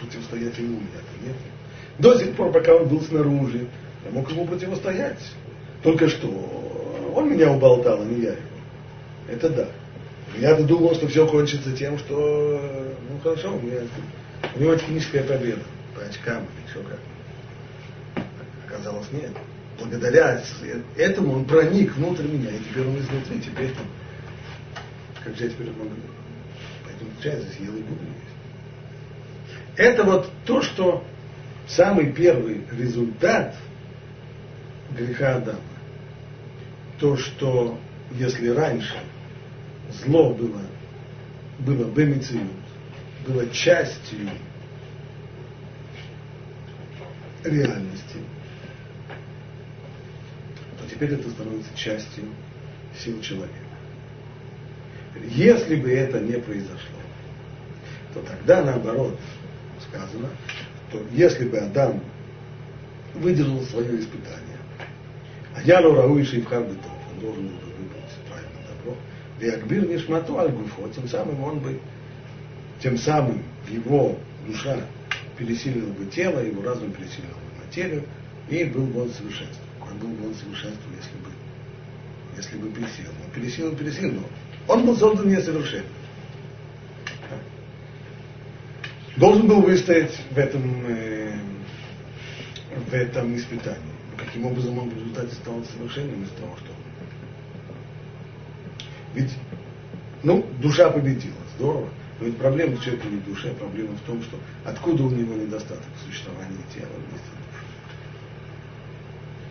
противостоять 0.00 0.58
ему 0.58 0.80
нет, 0.80 1.04
нет. 1.22 1.36
До 1.98 2.18
сих 2.18 2.34
пор, 2.34 2.52
пока 2.52 2.74
он 2.74 2.88
был 2.88 3.00
снаружи, 3.02 3.68
я 4.04 4.10
мог 4.10 4.30
ему 4.30 4.46
противостоять. 4.46 5.20
Только 5.82 6.08
что 6.08 6.28
он 7.14 7.30
меня 7.30 7.52
уболтал, 7.52 8.02
а 8.02 8.04
не 8.04 8.22
я 8.22 8.32
его. 8.32 8.40
Это 9.28 9.48
да. 9.50 9.68
Я-то 10.36 10.64
думал, 10.64 10.94
что 10.94 11.06
все 11.06 11.26
кончится 11.26 11.72
тем, 11.76 11.98
что, 11.98 12.60
ну 13.08 13.18
хорошо, 13.22 13.54
у, 13.54 13.60
меня, 13.60 13.80
у 14.54 14.60
него 14.60 14.74
техническая 14.74 15.22
победа 15.22 15.62
по 15.94 16.02
очкам 16.02 16.46
еще 16.66 16.80
как. 16.82 18.24
Оказалось, 18.66 19.06
нет. 19.12 19.30
Благодаря 19.78 20.42
этому 20.96 21.32
он 21.32 21.44
проник 21.46 21.96
внутрь 21.96 22.24
меня, 22.24 22.50
и 22.50 22.58
теперь 22.58 22.86
он 22.86 22.98
изнутри, 22.98 23.40
теперь 23.40 23.72
там, 23.72 23.86
как 25.24 25.36
же 25.36 25.44
я 25.44 25.50
теперь 25.50 25.70
могу 25.70 25.90
Поэтому 26.84 27.10
часть 27.22 27.48
здесь 27.48 27.66
ел 27.66 27.76
и 27.76 27.82
буду 27.82 28.00
есть. 28.02 28.34
Это 29.76 30.04
вот 30.04 30.30
то, 30.44 30.62
что 30.62 31.04
самый 31.66 32.12
первый 32.12 32.66
результат 32.72 33.56
греха 34.96 35.36
Адама. 35.36 35.58
То, 37.00 37.16
что 37.16 37.78
если 38.12 38.48
раньше 38.48 38.96
зло 39.90 40.32
было, 40.32 40.62
было 41.58 41.90
бемициют, 41.90 42.52
было 43.26 43.48
частью 43.50 44.28
реальности, 47.42 48.18
теперь 50.94 51.14
это 51.14 51.28
становится 51.30 51.76
частью 51.76 52.24
сил 52.98 53.20
человека. 53.20 53.52
Если 55.22 55.76
бы 55.76 55.90
это 55.90 56.20
не 56.20 56.38
произошло, 56.38 56.98
то 58.12 58.20
тогда 58.20 58.62
наоборот 58.62 59.18
сказано, 59.88 60.28
что 60.88 61.02
если 61.12 61.48
бы 61.48 61.58
Адам 61.58 62.00
выдержал 63.14 63.60
свое 63.62 63.98
испытание, 64.00 64.58
а 65.56 65.62
я 65.62 65.80
Рауи 65.80 66.22
Шейфхар 66.24 66.62
Бетов, 66.62 66.92
он 67.12 67.20
должен 67.20 67.48
был 67.48 67.54
Виакбир 69.40 69.88
Нишмату 69.88 70.38
Аль-Гуфо, 70.38 70.88
тем 70.94 71.08
самым 71.08 71.42
он 71.42 71.58
бы, 71.58 71.80
тем 72.80 72.96
самым 72.96 73.42
его 73.68 74.16
душа 74.46 74.78
пересилила 75.36 75.92
бы 75.92 76.06
тело, 76.06 76.40
его 76.40 76.62
разум 76.62 76.92
пересилил 76.92 77.30
бы 77.30 77.66
материю, 77.66 78.04
и 78.48 78.64
был 78.64 78.86
бы 78.86 79.02
он 79.02 79.10
совершенством. 79.10 79.73
Какой 79.84 79.98
был 79.98 80.08
бы 80.08 80.28
он 80.28 80.34
совершенством, 80.34 80.92
если 80.96 81.16
бы, 81.18 81.30
если 82.36 82.56
бы 82.56 82.68
пересилил. 82.70 83.10
Он 83.24 83.30
пересилил, 83.32 83.76
пересилил, 83.76 84.12
но 84.12 84.74
он 84.74 84.86
был 84.86 84.96
создан 84.96 85.28
несовершенным. 85.28 85.86
Должен 89.16 89.46
был 89.46 89.62
выстоять 89.62 90.12
в 90.30 90.38
этом, 90.38 90.86
э, 90.88 91.38
в 92.88 92.92
этом 92.92 93.36
испытании. 93.36 93.78
Каким 94.16 94.46
образом 94.46 94.76
он 94.78 94.90
в 94.90 94.94
результате 94.94 95.34
стал 95.36 95.62
совершенным 95.64 96.24
из 96.24 96.30
того, 96.30 96.56
что 96.56 96.72
ведь, 99.14 99.30
ну, 100.24 100.44
душа 100.60 100.90
победила, 100.90 101.36
здорово. 101.56 101.88
Но 102.18 102.26
ведь 102.26 102.36
проблема 102.36 102.76
человека 102.78 103.06
не 103.08 103.18
в 103.18 103.24
душе, 103.24 103.50
а 103.50 103.54
проблема 103.54 103.96
в 103.96 104.00
том, 104.00 104.22
что 104.22 104.38
откуда 104.64 105.04
у 105.04 105.10
него 105.10 105.34
недостаток 105.34 105.86
существования 106.04 106.58
тела 106.74 106.88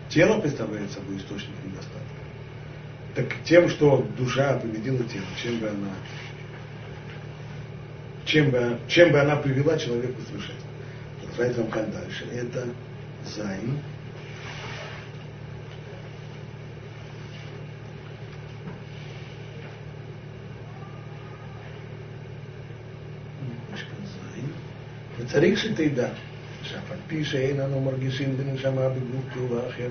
тело 0.08 0.40
представляет 0.40 0.90
собой 0.90 1.16
а 1.16 1.18
источник 1.18 1.54
недостатка. 1.64 1.98
Так 3.14 3.26
тем, 3.44 3.68
что 3.68 4.06
душа 4.16 4.58
победила 4.58 5.02
тело, 5.04 5.24
чем 5.42 5.58
бы 5.58 5.68
она, 5.68 5.94
чем 8.24 8.50
бы, 8.50 8.78
чем 8.88 9.12
бы 9.12 9.20
она 9.20 9.36
привела 9.36 9.78
человека 9.78 10.14
к 10.14 10.26
совершенству. 10.26 10.68
Продолжает 11.20 11.58
Рамхан 11.58 11.90
дальше. 11.90 12.24
Это 12.32 12.68
займ. 13.24 13.80
Царик 25.30 25.58
Шитейда. 25.58 26.10
שאף 26.83 26.91
על 26.91 26.97
פי 27.07 27.25
שאין 27.25 27.59
אנו 27.59 27.81
מרגישים 27.81 28.37
בנשמה 28.37 28.89
בגוף 28.89 29.23
תאורה 29.33 29.69
אחר, 29.69 29.89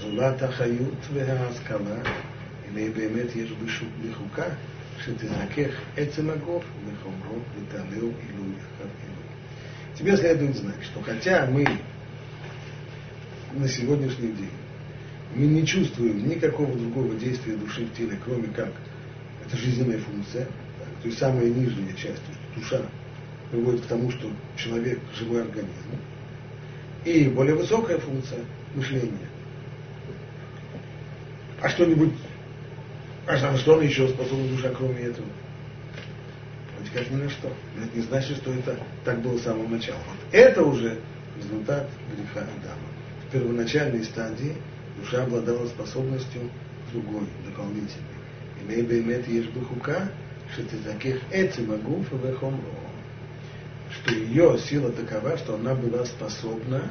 זולת 0.00 0.42
החיות 0.42 1.06
וההשכלה, 1.12 1.96
הנה 2.68 2.90
באמת 2.96 3.36
יש 3.36 3.52
בחוקה 4.04 4.46
שתזכך 4.98 5.74
עצם 5.96 6.30
הגוף 6.30 6.64
וחומרו 6.86 7.38
ותעלהו 7.56 8.10
עילוי 8.26 8.54
אחר 8.58 8.88
עילוי. 9.02 9.22
Тебе 9.94 10.16
следует 10.16 10.56
знать, 10.56 10.82
что 10.82 11.02
хотя 11.02 11.46
мы 11.46 11.66
на 13.52 13.68
сегодняшний 13.68 14.32
день 14.32 14.50
мы 15.34 15.46
не 15.46 15.66
чувствуем 15.66 16.28
никакого 16.28 16.76
другого 16.76 17.14
действия 17.14 17.56
души 17.56 17.84
в 17.84 17.94
теле, 17.94 18.18
кроме 18.24 18.48
как 18.48 18.72
это 19.46 19.56
жизненная 19.56 19.98
функция, 19.98 20.44
так, 20.46 20.88
то 21.02 21.08
есть 21.08 21.18
самая 21.18 21.46
нижняя 21.46 21.92
часть, 21.94 22.22
то 22.24 22.30
есть 22.30 22.40
душа, 22.56 22.82
приводит 23.51 23.81
к 23.81 23.87
тому, 23.87 24.11
что 24.11 24.29
человек 24.55 24.99
живой 25.15 25.43
организм, 25.43 25.71
и 27.05 27.25
более 27.29 27.55
высокая 27.55 27.97
функция 27.97 28.39
мышления. 28.75 29.29
А 31.61 31.69
что-нибудь, 31.69 32.13
а 33.25 33.57
что 33.57 33.81
еще 33.81 34.07
способна 34.09 34.47
душа, 34.49 34.69
кроме 34.69 35.01
этого? 35.01 35.27
Вроде 36.75 36.91
как 36.91 37.09
ни 37.09 37.15
на 37.15 37.29
что. 37.29 37.51
Но 37.75 37.85
это 37.85 37.95
не 37.95 38.03
значит, 38.03 38.37
что 38.37 38.53
это 38.53 38.77
так 39.03 39.21
было 39.21 39.37
с 39.37 39.43
самого 39.43 39.67
начала. 39.67 39.97
Вот 40.07 40.33
это 40.33 40.63
уже 40.63 40.99
результат 41.37 41.89
греха 42.15 42.41
Адама. 42.41 42.87
В 43.27 43.31
первоначальной 43.31 44.03
стадии 44.03 44.55
душа 44.99 45.23
обладала 45.23 45.65
способностью 45.67 46.49
другой, 46.91 47.27
дополнительной. 47.45 48.17
Имей 48.63 48.81
беймет 48.83 49.27
ешь 49.27 49.49
бахука, 49.49 50.11
что 50.53 50.63
ты 50.63 50.77
таких 50.77 51.21
этим 51.31 51.71
агуф 51.71 52.11
и 52.13 52.17
что 54.07 54.15
ее 54.15 54.57
сила 54.57 54.91
такова, 54.91 55.37
что 55.37 55.55
она 55.55 55.75
была 55.75 56.05
способна 56.05 56.83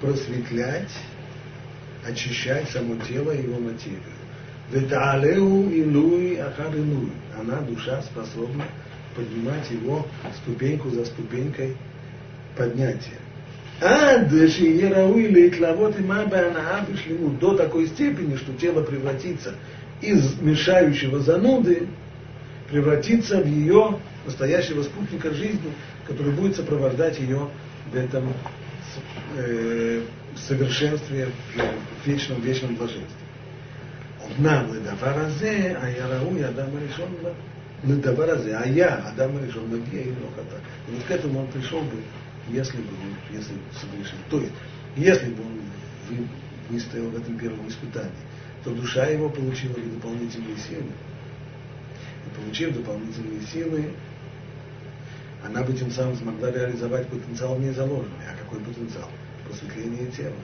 просветлять, 0.00 0.90
очищать 2.06 2.70
само 2.70 2.96
тело 3.04 3.32
и 3.32 3.42
его 3.42 3.58
материю. 3.58 4.00
Ветаалеу 4.70 5.70
илуй 5.70 6.36
ахар 6.36 6.74
илуй. 6.74 7.10
Она, 7.38 7.60
душа, 7.60 8.02
способна 8.02 8.64
поднимать 9.14 9.70
его 9.70 10.06
ступеньку 10.42 10.90
за 10.90 11.04
ступенькой 11.06 11.76
поднятия. 12.56 13.18
Ад 13.80 14.30
шиерауи 14.30 15.28
лейтлавот 15.28 15.98
и 15.98 16.02
маба 16.02 16.52
до 17.40 17.56
такой 17.56 17.88
степени, 17.88 18.36
что 18.36 18.52
тело 18.54 18.82
превратится 18.82 19.54
из 20.00 20.40
мешающего 20.40 21.20
зануды, 21.20 21.86
превратится 22.70 23.40
в 23.40 23.46
ее 23.46 23.98
настоящего 24.25 24.83
спутника 24.83 25.33
жизни, 25.33 25.73
который 26.07 26.31
будет 26.31 26.55
сопровождать 26.55 27.19
ее 27.19 27.49
в 27.91 27.95
этом 27.95 28.33
э, 29.37 30.03
совершенстве, 30.35 31.29
в 32.03 32.07
вечном, 32.07 32.41
вечном 32.41 32.75
блаженстве. 32.75 33.15
אמנם 34.39 34.65
לדבר 34.73 35.19
הזה 35.19 35.73
היה 35.81 36.07
ראוי 36.07 36.45
האדם 36.45 36.67
הראשון 36.77 37.11
לדבר 37.87 38.29
הזה, 38.29 38.59
היה 38.59 38.95
האדם 38.95 39.29
הראשון 39.37 39.69
מגיע 39.71 40.01
אם 40.01 40.13
לא 40.21 40.27
חטא. 40.35 40.55
И 40.87 40.95
вот 40.95 41.03
к 41.07 41.11
этому 41.11 41.39
он 41.39 41.47
пришел 41.47 41.81
бы, 41.81 41.97
если 42.49 42.77
бы 42.77 42.89
он, 42.89 43.37
если 43.37 43.53
бы 43.53 43.59
согрешил. 43.79 44.17
То 44.29 44.39
есть, 44.39 44.53
если 44.95 45.29
бы 45.33 45.41
он 45.41 46.27
выстоял 46.69 47.09
в 47.09 47.15
этом 47.15 47.37
первом 47.37 47.67
испытании, 47.67 48.11
то 48.63 48.71
душа 48.71 49.05
его 49.05 49.29
получила 49.29 49.73
бы 49.73 49.81
дополнительные 49.81 50.57
силы. 50.57 50.91
И 52.27 52.39
получив 52.39 52.75
дополнительные 52.75 53.41
силы, 53.51 53.93
она 55.46 55.62
бы 55.62 55.72
тем 55.72 55.90
самым 55.90 56.16
смогла 56.16 56.50
реализовать 56.50 57.06
потенциал 57.08 57.54
в 57.54 57.60
ней 57.60 57.70
заложенный. 57.70 58.26
А 58.28 58.36
какой 58.42 58.58
потенциал? 58.60 59.08
Просветление 59.46 60.10
тела. 60.10 60.34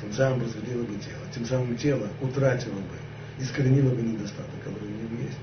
Тем 0.00 0.12
самым 0.12 0.40
просветлило 0.40 0.82
бы 0.82 0.94
тело. 0.94 1.20
Тем 1.34 1.44
самым 1.44 1.76
тело 1.76 2.08
утратило 2.22 2.74
бы, 2.74 3.42
искоренило 3.42 3.90
бы 3.90 4.00
недостаток, 4.00 4.62
который 4.64 4.88
в 4.88 5.02
нем 5.02 5.26
есть. 5.26 5.38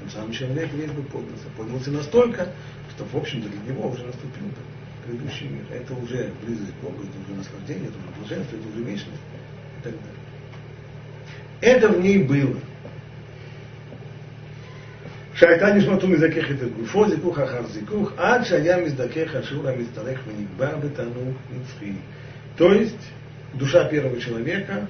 Тем 0.00 0.10
самым 0.10 0.32
человек 0.32 0.72
весь 0.72 0.90
бы 0.90 1.02
поднялся. 1.02 1.46
Поднялся 1.56 1.90
настолько, 1.92 2.48
что, 2.94 3.04
в 3.04 3.16
общем-то, 3.16 3.48
для 3.48 3.72
него 3.72 3.88
уже 3.88 4.04
наступил 4.04 4.48
предыдущий 5.06 5.46
мир. 5.46 5.64
Это 5.70 5.94
уже 5.94 6.32
близость 6.44 6.72
к 6.72 6.82
Богу, 6.82 7.02
это 7.02 7.18
уже 7.24 7.38
наслаждение, 7.38 7.88
это 7.88 7.98
уже 7.98 8.18
блаженство, 8.18 8.56
это 8.56 8.68
уже 8.68 8.84
вечность 8.84 9.22
и 9.78 9.82
так 9.84 9.92
далее. 9.92 10.22
Это 11.60 11.88
в 11.88 12.00
ней 12.00 12.18
было. 12.18 12.56
שהייתה 15.33 15.73
נשמתו 15.73 16.07
מזכך 16.07 16.51
את 16.51 16.73
גופו, 16.79 17.09
זיכוך 17.09 17.39
אחר 17.39 17.67
זיכוך, 17.67 18.11
עד 18.17 18.43
שהיה 18.43 18.77
מזדכך 18.77 19.35
השיעור 19.35 19.67
המצטרך 19.67 20.19
ונקבע 20.27 20.75
בתענוג 20.75 21.33
נצחי. 21.55 21.93
То 22.57 22.73
есть, 22.73 23.03
душа 23.53 23.87
первого 23.87 24.19
человека, 24.19 24.87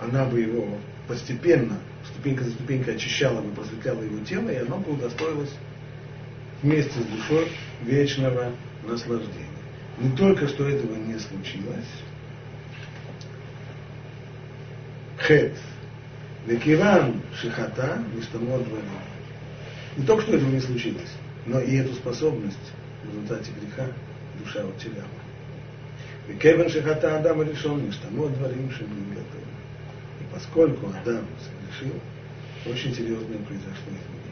она 0.00 0.24
бы 0.24 0.40
его 0.40 0.78
постепенно, 1.08 1.78
ступенька 2.04 2.44
за 2.44 2.52
ступенькой 2.52 2.94
очищала 2.94 3.40
бы, 3.40 3.50
просветляла 3.50 4.02
его 4.02 4.24
тело, 4.24 4.48
и 4.48 4.56
оно 4.56 4.78
бы 4.78 4.92
удостоилось 4.92 5.52
вместе 6.62 7.00
с 7.00 7.04
душой 7.04 7.48
вечного 7.82 8.52
наслаждения. 8.84 9.46
Не 9.98 10.16
только 10.16 10.46
что 10.46 10.68
этого 10.68 10.94
не 10.94 11.18
случилось, 11.18 11.90
хет, 15.18 15.52
Векиван 16.46 17.20
шихата, 17.34 18.02
мистамор 18.14 18.60
дворим. 18.60 18.84
Не 19.97 20.05
только 20.05 20.23
что 20.23 20.35
этого 20.35 20.49
не 20.49 20.59
случилось, 20.59 21.11
но 21.45 21.59
и 21.59 21.75
эту 21.77 21.93
способность 21.93 22.57
в 23.03 23.07
результате 23.07 23.51
греха 23.61 23.87
душа 24.39 24.65
утеряла. 24.65 25.07
Векеван 26.27 26.69
шихата 26.69 27.17
Адам 27.17 27.43
решен, 27.43 27.85
мистамор 27.85 28.29
дворим 28.29 28.71
шимин 28.71 29.13
И 29.13 30.33
поскольку 30.33 30.87
Адам 30.87 31.25
согрешил, 31.39 31.99
очень 32.65 32.93
серьезное 32.95 33.37
произошло 33.39 33.83
изменение. 33.87 34.25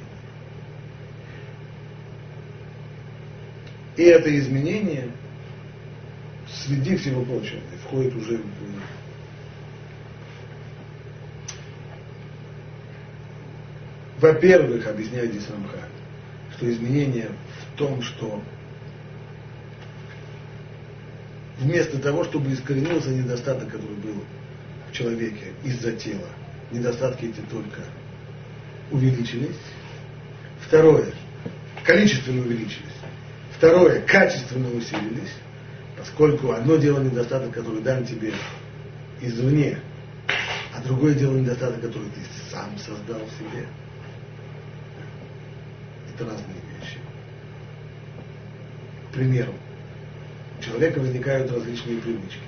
И 3.95 4.03
это 4.03 4.39
изменение 4.39 5.09
среди 6.47 6.97
всего 6.97 7.23
прочего 7.23 7.61
входит 7.83 8.15
уже 8.15 8.37
в 8.37 8.45
Во-первых, 14.23 14.87
объясняет 14.87 15.31
здесь 15.31 15.49
Рамха, 15.49 15.79
что 16.55 16.71
изменение 16.71 17.27
в 17.59 17.77
том, 17.77 18.01
что 18.01 18.41
вместо 21.59 21.99
того, 21.99 22.23
чтобы 22.23 22.53
искоренился 22.53 23.09
недостаток, 23.09 23.69
который 23.69 23.97
был 23.97 24.23
в 24.89 24.93
человеке 24.93 25.47
из-за 25.65 25.91
тела, 25.91 26.29
недостатки 26.71 27.25
эти 27.25 27.41
только 27.51 27.81
увеличились. 28.91 29.59
Второе, 30.65 31.07
количественно 31.83 32.43
увеличились. 32.43 32.95
Второе, 33.57 33.99
качественно 34.03 34.69
усилились, 34.73 35.33
поскольку 35.97 36.53
одно 36.53 36.77
дело 36.77 37.01
недостаток, 37.01 37.51
который 37.51 37.81
дан 37.81 38.05
тебе 38.05 38.31
извне, 39.19 39.79
а 40.73 40.81
другое 40.81 41.13
дело 41.13 41.35
недостаток, 41.35 41.81
который 41.81 42.07
ты 42.07 42.21
сам 42.49 42.69
создал 42.77 43.19
в 43.19 43.37
себе– 43.37 43.67
это 46.15 46.25
разные 46.25 46.57
вещи. 46.79 46.97
К 49.09 49.13
примеру, 49.13 49.53
у 50.59 50.63
человека 50.63 50.99
возникают 50.99 51.51
различные 51.51 51.99
привычки. 51.99 52.39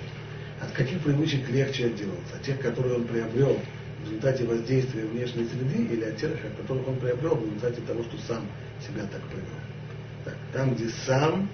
От 0.62 0.71
каких 0.71 1.01
привычек 1.01 1.49
легче 1.49 1.88
отделаться? 1.88 2.36
От 2.36 2.43
тех, 2.43 2.60
которые 2.60 2.95
он 2.95 3.06
приобрел 3.06 3.60
в 3.99 4.06
результате 4.06 4.45
воздействия 4.45 5.06
внешней 5.06 5.47
среды, 5.47 5.84
или 5.93 6.04
от 6.06 6.17
тех, 6.17 6.32
от 6.32 6.56
которых 6.62 6.88
он 6.88 6.95
приобрел 6.97 7.36
в 7.36 7.45
результате 7.45 7.82
того, 7.82 8.04
что 8.04 8.17
сам 8.28 8.45
себя 8.86 9.04
так 9.04 9.21
повел? 9.23 9.45
Так, 10.23 10.36
там, 10.54 10.75
где 10.75 10.89
сам, 11.06 11.49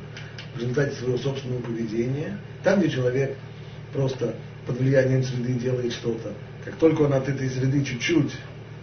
в 0.55 0.59
результате 0.59 0.95
своего 0.95 1.17
собственного 1.17 1.61
поведения, 1.61 2.37
там, 2.63 2.79
где 2.79 2.89
человек 2.89 3.37
просто 3.93 4.35
под 4.65 4.77
влиянием 4.77 5.23
среды 5.23 5.53
делает 5.53 5.93
что-то, 5.93 6.33
как 6.63 6.75
только 6.75 7.01
он 7.01 7.13
от 7.13 7.27
этой 7.27 7.49
среды 7.49 7.83
чуть-чуть 7.83 8.33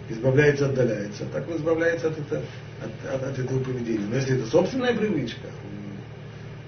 избавляется, 0.09 0.67
отдаляется, 0.67 1.25
так 1.33 1.49
он 1.49 1.57
избавляется 1.57 2.09
от, 2.09 2.19
это, 2.19 2.43
от, 2.83 3.15
от, 3.15 3.23
от 3.25 3.39
этого 3.39 3.63
поведения. 3.63 4.07
Но 4.09 4.17
если 4.17 4.37
это 4.39 4.47
собственная 4.47 4.95
привычка, 4.95 5.49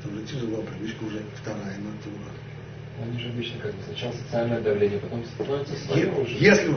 то 0.02 0.08
уже 0.08 0.22
тяжело, 0.24 0.62
привычка 0.62 1.04
уже 1.04 1.22
вторая 1.36 1.76
натура. 1.78 2.30
Они 3.02 3.18
же 3.18 3.28
обычно 3.30 3.58
как 3.60 3.72
бы 3.72 3.82
сначала 3.86 4.12
социальное 4.12 4.60
давление, 4.60 4.98
потом 4.98 5.24
становится 5.24 5.74
свое 5.86 6.02
Е- 6.02 6.12
уже. 6.12 6.34
Если 6.34 6.74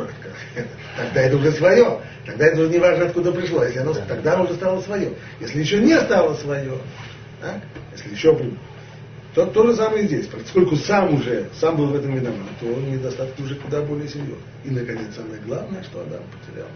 тогда 0.96 1.22
это 1.22 1.38
уже 1.38 1.52
свое, 1.52 2.00
тогда 2.26 2.46
это 2.48 2.62
уже 2.62 2.70
не 2.70 2.80
важно, 2.80 3.06
откуда 3.08 3.32
пришло, 3.34 3.64
если 3.66 3.80
оно, 3.80 3.94
Да. 3.94 4.06
тогда 4.08 4.42
уже 4.42 4.54
стало 4.54 4.82
свое. 4.82 5.14
Если 5.42 5.60
еще 5.60 5.80
не 5.80 6.00
стало 6.00 6.34
свое, 6.36 6.78
так, 7.42 7.60
если 7.92 8.14
еще 8.14 8.34
то 9.34 9.48
то 9.48 9.68
же 9.68 9.76
самое 9.76 10.06
здесь. 10.06 10.28
Поскольку 10.28 10.76
сам 10.76 11.16
уже, 11.16 11.50
сам 11.60 11.76
был 11.78 11.88
в 11.88 11.96
этом 11.96 12.14
виноват, 12.14 12.50
то 12.60 12.68
недостатки 12.68 13.42
уже 13.42 13.56
куда 13.56 13.82
более 13.82 14.08
серьезны. 14.08 14.36
И, 14.64 14.70
наконец, 14.70 15.16
самое 15.16 15.42
главное, 15.46 15.84
что 15.84 16.02
Адам 16.02 16.22
потерял, 16.32 16.68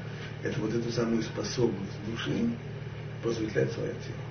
это 0.44 0.60
вот 0.60 0.74
эту 0.74 0.92
самую 0.92 1.22
способность 1.22 1.94
души 2.10 2.50
просветлять 3.22 3.72
свое 3.72 3.92
тело. 3.92 4.28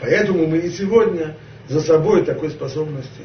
Поэтому 0.00 0.46
мы 0.46 0.58
и 0.58 0.70
сегодня 0.70 1.36
за 1.68 1.80
собой 1.80 2.24
такой 2.24 2.50
способности 2.50 3.22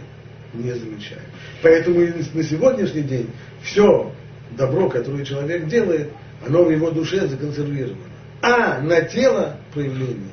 не 0.53 0.71
замечаем. 0.71 1.21
Поэтому 1.61 2.01
и 2.01 2.13
на 2.33 2.43
сегодняшний 2.43 3.03
день 3.03 3.29
все 3.61 4.13
добро, 4.51 4.89
которое 4.89 5.25
человек 5.25 5.67
делает, 5.67 6.11
оно 6.45 6.63
в 6.63 6.71
его 6.71 6.91
душе 6.91 7.27
законсервировано. 7.27 8.03
А 8.41 8.79
на 8.81 9.01
тело 9.01 9.57
проявления 9.73 10.31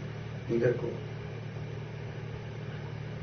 никакого. 0.48 0.92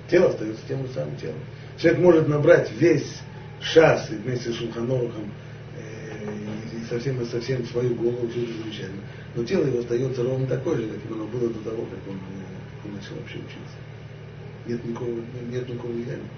Тело 0.10 0.30
остается 0.30 0.62
тем 0.68 0.86
же 0.86 0.94
самым 0.94 1.16
телом. 1.18 1.40
Человек 1.78 2.02
может 2.02 2.28
набрать 2.28 2.72
весь 2.72 3.22
шас 3.62 4.10
и 4.12 4.16
вместе 4.16 4.52
с 4.52 4.56
Шулханорухом 4.56 5.32
э, 5.78 6.78
и 6.78 6.86
совсем, 6.90 7.26
совсем 7.26 7.66
свою 7.66 7.96
голову, 7.96 8.28
все 8.30 8.44
это 8.44 8.54
замечательно. 8.54 9.02
Но 9.36 9.44
тело 9.44 9.66
его 9.66 9.80
остается 9.80 10.24
ровно 10.24 10.48
такое 10.48 10.78
же, 10.78 10.88
каким 10.88 11.14
оно 11.14 11.26
было 11.26 11.50
до 11.50 11.60
того, 11.60 11.84
как 11.84 12.00
он, 12.08 12.16
э, 12.16 12.86
он 12.86 12.94
начал 12.94 13.16
вообще 13.16 13.38
учиться. 13.38 13.78
Нет 14.68 14.84
никакого, 14.86 15.20
нет 15.50 15.68
никакого 15.68 15.92
влияния. 15.92 16.30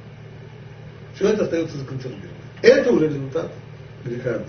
Все 1.15 1.30
это 1.30 1.43
остается 1.43 1.77
законсервировано. 1.77 2.27
Это 2.62 2.91
уже 2.91 3.08
результат 3.08 3.51
греха. 4.06 4.41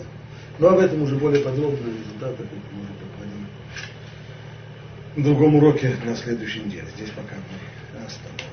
Но 0.59 0.69
об 0.69 0.79
этом 0.79 1.03
уже 1.03 1.17
более 1.17 1.43
подробно 1.43 1.77
результаты 1.77 2.45
мы 2.73 2.81
уже 2.81 2.93
поговорим 2.95 3.47
в 5.17 5.23
другом 5.23 5.55
уроке 5.57 5.95
на 6.05 6.17
следующей 6.17 6.61
неделе. 6.61 6.87
Здесь 6.97 7.11
пока 7.11 7.37
мы 7.37 8.05
остановимся. 8.05 8.48